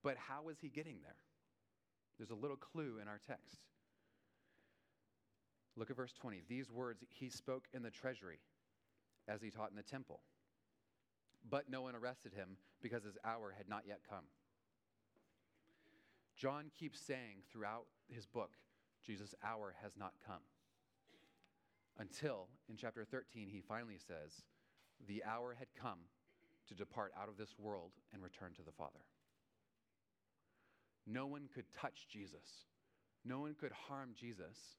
But 0.02 0.16
how 0.16 0.42
was 0.42 0.56
he 0.61 0.68
getting 0.68 1.00
there? 1.02 1.16
There's 2.16 2.30
a 2.30 2.34
little 2.34 2.56
clue 2.56 2.98
in 3.02 3.08
our 3.08 3.20
text. 3.26 3.61
Look 5.76 5.90
at 5.90 5.96
verse 5.96 6.12
20. 6.12 6.42
These 6.48 6.70
words 6.70 7.04
he 7.08 7.28
spoke 7.28 7.68
in 7.74 7.82
the 7.82 7.90
treasury 7.90 8.40
as 9.28 9.42
he 9.42 9.50
taught 9.50 9.70
in 9.70 9.76
the 9.76 9.82
temple. 9.82 10.20
But 11.48 11.70
no 11.70 11.82
one 11.82 11.94
arrested 11.94 12.32
him 12.32 12.56
because 12.82 13.04
his 13.04 13.18
hour 13.24 13.54
had 13.56 13.68
not 13.68 13.82
yet 13.87 14.00
come. 14.08 14.24
John 16.38 16.70
keeps 16.79 17.01
saying 17.01 17.42
throughout 17.51 17.87
his 18.09 18.24
book, 18.24 18.53
Jesus' 19.05 19.35
hour 19.44 19.74
has 19.83 19.92
not 19.98 20.12
come. 20.24 20.42
Until 21.98 22.46
in 22.68 22.77
chapter 22.77 23.05
13, 23.05 23.48
he 23.48 23.61
finally 23.61 23.98
says, 23.98 24.44
The 25.09 25.24
hour 25.24 25.57
had 25.59 25.66
come 25.81 25.98
to 26.68 26.74
depart 26.74 27.12
out 27.20 27.29
of 27.29 27.37
this 27.37 27.57
world 27.59 27.90
and 28.12 28.22
return 28.22 28.53
to 28.55 28.62
the 28.62 28.70
Father. 28.70 29.01
No 31.07 31.27
one 31.27 31.48
could 31.53 31.64
touch 31.74 32.07
Jesus, 32.09 32.66
no 33.24 33.40
one 33.40 33.57
could 33.59 33.72
harm 33.72 34.11
Jesus, 34.14 34.77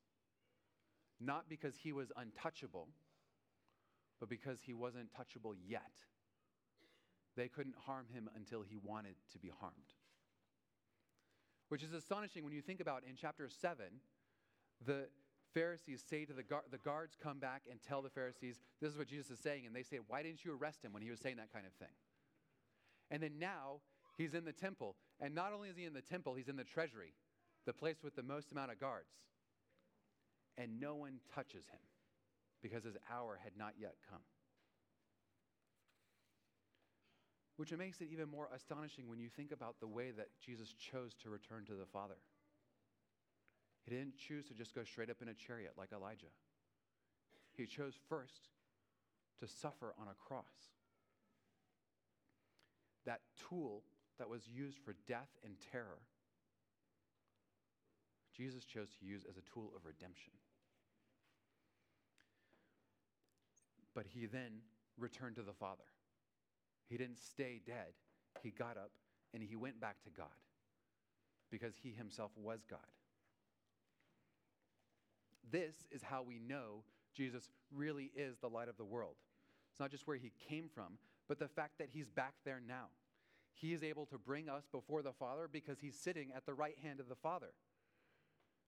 not 1.20 1.50
because 1.50 1.76
he 1.76 1.92
was 1.92 2.12
untouchable, 2.16 2.88
but 4.22 4.30
because 4.30 4.60
he 4.62 4.74
wasn't 4.74 5.10
touchable 5.12 5.56
yet. 5.68 5.92
They 7.36 7.50
couldn't 7.50 7.76
harm 7.86 8.06
him 8.14 8.30
until 8.36 8.62
he 8.62 8.78
wanted 8.82 9.16
to 9.34 9.40
be 9.40 9.52
harmed. 9.60 9.94
Which 11.70 11.84
is 11.84 11.94
astonishing 11.94 12.44
when 12.44 12.54
you 12.54 12.62
think 12.62 12.82
about 12.82 13.04
in 13.08 13.16
chapter 13.16 13.48
7, 13.48 13.86
the 14.86 15.08
Pharisees 15.54 16.04
say 16.08 16.26
to 16.26 16.34
the, 16.34 16.44
guard, 16.44 16.64
the 16.72 16.78
guards 16.78 17.16
come 17.22 17.40
back 17.40 17.64
and 17.70 17.80
tell 17.82 18.02
the 18.02 18.10
Pharisees, 18.10 18.60
this 18.82 18.92
is 18.92 18.98
what 18.98 19.08
Jesus 19.08 19.32
is 19.32 19.40
saying. 19.40 19.66
And 19.66 19.76
they 19.76 19.84
say, 19.84 20.00
why 20.08 20.24
didn't 20.24 20.44
you 20.44 20.56
arrest 20.56 20.84
him 20.84 20.94
when 20.94 21.02
he 21.02 21.10
was 21.10 21.20
saying 21.20 21.38
that 21.38 21.54
kind 21.54 21.66
of 21.66 21.74
thing? 21.74 21.94
And 23.12 23.24
then 23.24 23.40
now 23.40 23.82
he's 24.18 24.34
in 24.34 24.46
the 24.46 24.52
temple. 24.52 24.96
And 25.20 25.34
not 25.34 25.54
only 25.54 25.70
is 25.70 25.78
he 25.78 25.86
in 25.86 25.94
the 25.94 26.02
temple, 26.02 26.36
he's 26.36 26.50
in 26.50 26.56
the 26.56 26.64
treasury, 26.64 27.14
the 27.66 27.74
place 27.74 27.98
with 28.04 28.16
the 28.16 28.24
most 28.24 28.52
amount 28.52 28.72
of 28.72 28.80
guards. 28.80 29.10
And 30.58 30.80
no 30.80 30.96
one 30.96 31.20
touches 31.34 31.66
him 31.72 31.80
because 32.62 32.84
his 32.84 32.98
hour 33.12 33.40
had 33.42 33.54
not 33.58 33.74
yet 33.80 33.96
come. 34.10 34.20
Which 37.60 37.74
makes 37.74 38.00
it 38.00 38.08
even 38.10 38.30
more 38.30 38.48
astonishing 38.56 39.10
when 39.10 39.20
you 39.20 39.28
think 39.28 39.52
about 39.52 39.82
the 39.82 39.88
way 39.88 40.12
that 40.12 40.30
Jesus 40.40 40.72
chose 40.72 41.14
to 41.22 41.30
return 41.30 41.66
to 41.66 41.74
the 41.74 41.86
Father. 41.86 42.16
He 43.84 43.94
didn't 43.94 44.16
choose 44.16 44.46
to 44.46 44.54
just 44.54 44.74
go 44.74 44.86
straight 44.86 45.10
up 45.10 45.22
in 45.22 45.28
a 45.28 45.34
chariot 45.34 45.74
like 45.78 45.92
Elijah. 45.92 46.32
He 47.58 47.66
chose 47.66 47.96
first 48.08 48.48
to 49.42 49.46
suffer 49.46 49.94
on 50.00 50.08
a 50.08 50.14
cross. 50.14 50.72
That 53.06 53.20
tool 53.50 53.84
that 54.20 54.30
was 54.30 54.48
used 54.48 54.78
for 54.78 54.96
death 55.06 55.28
and 55.44 55.56
terror, 55.70 56.00
Jesus 58.38 58.64
chose 58.64 58.88
to 59.02 59.06
use 59.06 59.26
as 59.30 59.36
a 59.36 59.42
tool 59.42 59.74
of 59.76 59.86
redemption. 59.86 60.32
But 63.94 64.06
he 64.08 64.28
then 64.28 64.62
returned 64.98 65.36
to 65.36 65.42
the 65.42 65.52
Father. 65.52 65.84
He 66.90 66.98
didn't 66.98 67.20
stay 67.20 67.62
dead. 67.66 67.94
He 68.42 68.50
got 68.50 68.78
up 68.78 68.92
and 69.34 69.44
he 69.44 69.56
went 69.56 69.80
back 69.80 70.02
to 70.04 70.10
God 70.10 70.28
because 71.52 71.74
he 71.82 71.92
himself 71.92 72.32
was 72.36 72.60
God. 72.70 72.80
This 75.52 75.76
is 75.92 76.04
how 76.04 76.24
we 76.24 76.40
know 76.40 76.84
Jesus 77.16 77.50
really 77.74 78.12
is 78.16 78.38
the 78.38 78.50
light 78.50 78.68
of 78.68 78.78
the 78.78 78.86
world. 78.86 79.16
It's 79.72 79.80
not 79.80 79.92
just 79.92 80.08
where 80.08 80.18
he 80.18 80.32
came 80.48 80.70
from, 80.74 80.98
but 81.28 81.40
the 81.40 81.48
fact 81.48 81.78
that 81.78 81.90
he's 81.92 82.10
back 82.10 82.34
there 82.46 82.62
now. 82.66 82.88
He 83.54 83.74
is 83.74 83.84
able 83.84 84.06
to 84.08 84.18
bring 84.18 84.48
us 84.48 84.64
before 84.72 85.02
the 85.02 85.12
Father 85.12 85.50
because 85.52 85.80
he's 85.80 85.96
sitting 85.96 86.32
at 86.36 86.46
the 86.46 86.54
right 86.54 86.78
hand 86.82 87.00
of 87.00 87.10
the 87.10 87.16
Father. 87.16 87.54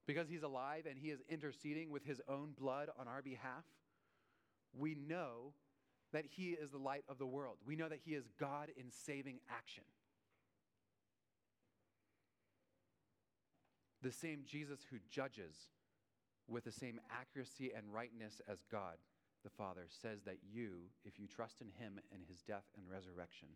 Because 0.06 0.28
he's 0.28 0.44
alive 0.44 0.86
and 0.90 0.98
he 0.98 1.10
is 1.10 1.22
interceding 1.30 1.92
with 1.92 2.06
his 2.06 2.22
own 2.28 2.54
blood 2.60 2.90
on 3.00 3.08
our 3.08 3.22
behalf, 3.22 3.64
we 4.78 4.96
know 4.96 5.54
that 6.14 6.26
he 6.26 6.50
is 6.52 6.72
the 6.72 6.78
light 6.78 7.04
of 7.10 7.18
the 7.18 7.26
world. 7.26 7.58
We 7.66 7.76
know 7.76 7.90
that 7.90 8.02
he 8.06 8.12
is 8.12 8.28
God 8.40 8.70
in 8.78 8.92
saving 8.92 9.40
action. 9.50 9.84
The 14.02 14.12
same 14.12 14.42
Jesus 14.46 14.80
who 14.90 14.98
judges 15.10 15.56
with 16.48 16.66
the 16.66 16.72
same 16.72 17.00
accuracy 17.12 17.72
and 17.76 17.94
rightness 17.94 18.42
as 18.48 18.64
God 18.72 18.96
the 19.44 19.50
Father 19.50 19.86
says 19.90 20.22
that 20.26 20.38
you, 20.54 20.90
if 21.04 21.20
you 21.20 21.28
trust 21.28 21.62
in 21.62 21.68
him 21.84 22.00
and 22.14 22.22
his 22.28 22.42
death 22.42 22.66
and 22.76 22.86
resurrection, 22.90 23.50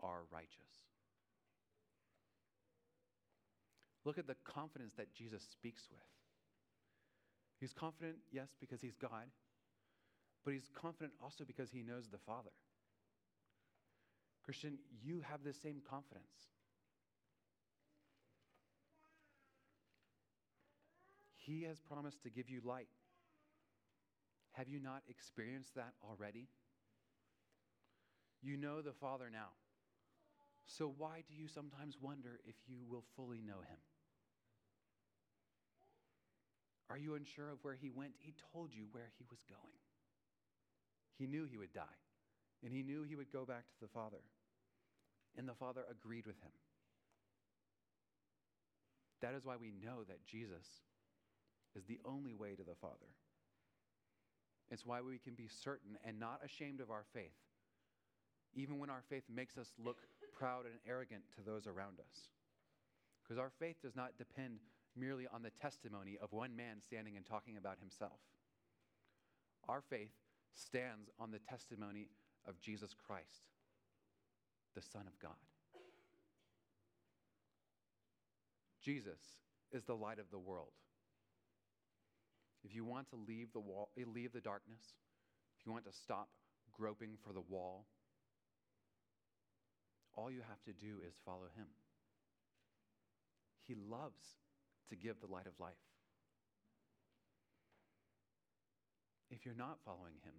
are 0.00 0.22
righteous. 0.32 0.86
Look 4.04 4.18
at 4.18 4.26
the 4.26 4.36
confidence 4.44 4.94
that 4.96 5.12
Jesus 5.12 5.42
speaks 5.50 5.88
with. 5.90 6.00
He's 7.58 7.72
confident, 7.72 8.16
yes, 8.30 8.48
because 8.60 8.80
he's 8.80 8.96
God, 8.96 9.30
but 10.46 10.54
he's 10.54 10.70
confident 10.80 11.12
also 11.20 11.42
because 11.44 11.72
he 11.72 11.82
knows 11.82 12.08
the 12.08 12.18
Father. 12.24 12.52
Christian, 14.44 14.78
you 15.02 15.20
have 15.28 15.42
the 15.42 15.52
same 15.52 15.82
confidence. 15.90 16.52
He 21.34 21.64
has 21.64 21.80
promised 21.80 22.22
to 22.22 22.30
give 22.30 22.48
you 22.48 22.60
light. 22.64 22.86
Have 24.52 24.68
you 24.68 24.78
not 24.78 25.02
experienced 25.08 25.74
that 25.74 25.94
already? 26.08 26.46
You 28.40 28.56
know 28.56 28.82
the 28.82 28.92
Father 28.92 29.28
now. 29.32 29.48
So 30.64 30.94
why 30.96 31.24
do 31.28 31.34
you 31.34 31.48
sometimes 31.48 31.98
wonder 32.00 32.38
if 32.46 32.54
you 32.68 32.78
will 32.88 33.02
fully 33.16 33.42
know 33.42 33.62
him? 33.68 33.78
Are 36.88 36.98
you 36.98 37.16
unsure 37.16 37.50
of 37.50 37.58
where 37.62 37.74
he 37.74 37.90
went? 37.90 38.12
He 38.18 38.32
told 38.52 38.72
you 38.72 38.86
where 38.92 39.10
he 39.18 39.24
was 39.28 39.42
going. 39.48 39.85
He 41.18 41.26
knew 41.26 41.46
he 41.50 41.56
would 41.56 41.72
die, 41.72 41.98
and 42.62 42.72
he 42.72 42.82
knew 42.82 43.02
he 43.02 43.16
would 43.16 43.32
go 43.32 43.44
back 43.44 43.64
to 43.68 43.80
the 43.80 43.88
Father. 43.88 44.22
And 45.36 45.48
the 45.48 45.54
Father 45.54 45.82
agreed 45.90 46.26
with 46.26 46.40
him. 46.42 46.52
That 49.22 49.34
is 49.34 49.44
why 49.44 49.56
we 49.56 49.72
know 49.72 50.04
that 50.08 50.26
Jesus 50.26 50.66
is 51.74 51.84
the 51.84 52.00
only 52.04 52.34
way 52.34 52.54
to 52.54 52.62
the 52.62 52.74
Father. 52.80 53.12
It's 54.70 54.84
why 54.84 55.00
we 55.00 55.18
can 55.18 55.34
be 55.34 55.48
certain 55.48 55.96
and 56.04 56.18
not 56.18 56.40
ashamed 56.44 56.80
of 56.80 56.90
our 56.90 57.04
faith, 57.14 57.36
even 58.54 58.78
when 58.78 58.90
our 58.90 59.02
faith 59.08 59.24
makes 59.32 59.56
us 59.56 59.72
look 59.82 59.98
proud 60.34 60.64
and 60.64 60.74
arrogant 60.86 61.22
to 61.36 61.42
those 61.42 61.66
around 61.66 62.00
us. 62.00 62.28
Because 63.22 63.38
our 63.38 63.50
faith 63.58 63.76
does 63.82 63.96
not 63.96 64.18
depend 64.18 64.58
merely 64.96 65.26
on 65.32 65.42
the 65.42 65.50
testimony 65.50 66.18
of 66.20 66.32
one 66.32 66.56
man 66.56 66.80
standing 66.80 67.16
and 67.16 67.24
talking 67.24 67.56
about 67.56 67.78
himself. 67.78 68.18
Our 69.68 69.82
faith 69.82 70.12
stands 70.56 71.10
on 71.20 71.30
the 71.30 71.38
testimony 71.38 72.08
of 72.48 72.60
Jesus 72.60 72.94
Christ, 73.06 73.44
the 74.74 74.82
Son 74.82 75.06
of 75.06 75.18
God. 75.20 75.36
Jesus 78.82 79.20
is 79.72 79.84
the 79.84 79.94
light 79.94 80.18
of 80.18 80.30
the 80.30 80.38
world. 80.38 80.72
If 82.64 82.74
you 82.74 82.84
want 82.84 83.08
to 83.10 83.16
leave 83.16 83.52
the, 83.52 83.60
wall, 83.60 83.90
eh, 83.98 84.04
leave 84.06 84.32
the 84.32 84.40
darkness, 84.40 84.80
if 85.58 85.66
you 85.66 85.72
want 85.72 85.84
to 85.86 85.92
stop 85.92 86.28
groping 86.72 87.16
for 87.24 87.32
the 87.32 87.40
wall, 87.40 87.86
all 90.14 90.30
you 90.30 90.40
have 90.48 90.62
to 90.64 90.72
do 90.72 90.96
is 91.06 91.14
follow 91.24 91.48
him. 91.56 91.66
He 93.66 93.74
loves 93.74 94.38
to 94.88 94.96
give 94.96 95.16
the 95.20 95.32
light 95.32 95.46
of 95.46 95.52
life. 95.60 95.74
If 99.36 99.44
you're 99.44 99.54
not 99.54 99.76
following 99.84 100.16
him, 100.24 100.32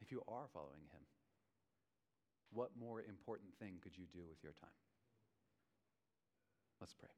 if 0.00 0.12
you 0.12 0.22
are 0.28 0.46
following 0.54 0.86
him, 0.92 1.02
what 2.52 2.70
more 2.78 3.00
important 3.00 3.50
thing 3.58 3.74
could 3.82 3.98
you 3.98 4.04
do 4.12 4.20
with 4.28 4.38
your 4.42 4.52
time? 4.52 4.70
Let's 6.80 6.94
pray. 6.94 7.10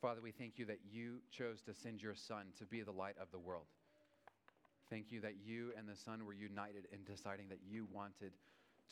Father, 0.00 0.20
we 0.22 0.30
thank 0.30 0.58
you 0.58 0.64
that 0.66 0.78
you 0.88 1.16
chose 1.32 1.60
to 1.62 1.74
send 1.74 2.00
your 2.00 2.14
Son 2.14 2.46
to 2.58 2.64
be 2.64 2.82
the 2.82 2.92
light 2.92 3.16
of 3.20 3.32
the 3.32 3.38
world. 3.38 3.66
Thank 4.88 5.10
you 5.10 5.20
that 5.22 5.34
you 5.44 5.72
and 5.76 5.88
the 5.88 5.96
Son 5.96 6.24
were 6.24 6.32
united 6.32 6.86
in 6.92 7.02
deciding 7.02 7.48
that 7.48 7.58
you 7.68 7.88
wanted 7.92 8.32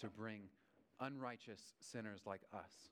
to 0.00 0.08
bring 0.08 0.42
unrighteous 1.00 1.74
sinners 1.78 2.22
like 2.26 2.42
us 2.52 2.90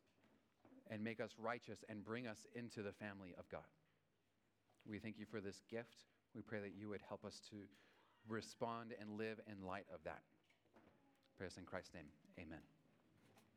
and 0.90 1.02
make 1.02 1.20
us 1.20 1.34
righteous 1.38 1.82
and 1.88 2.04
bring 2.04 2.28
us 2.28 2.46
into 2.54 2.82
the 2.82 2.92
family 2.92 3.34
of 3.36 3.48
God. 3.48 3.66
We 4.88 4.98
thank 4.98 5.18
you 5.18 5.26
for 5.30 5.40
this 5.40 5.62
gift. 5.70 6.04
We 6.34 6.42
pray 6.42 6.60
that 6.60 6.72
you 6.76 6.88
would 6.88 7.00
help 7.08 7.24
us 7.24 7.40
to 7.50 7.56
respond 8.28 8.94
and 9.00 9.18
live 9.18 9.40
in 9.50 9.66
light 9.66 9.86
of 9.92 10.00
that. 10.04 10.22
Pray 11.36 11.46
us 11.46 11.56
in 11.56 11.64
Christ's 11.64 11.94
name. 11.94 12.06
Amen. 12.38 12.73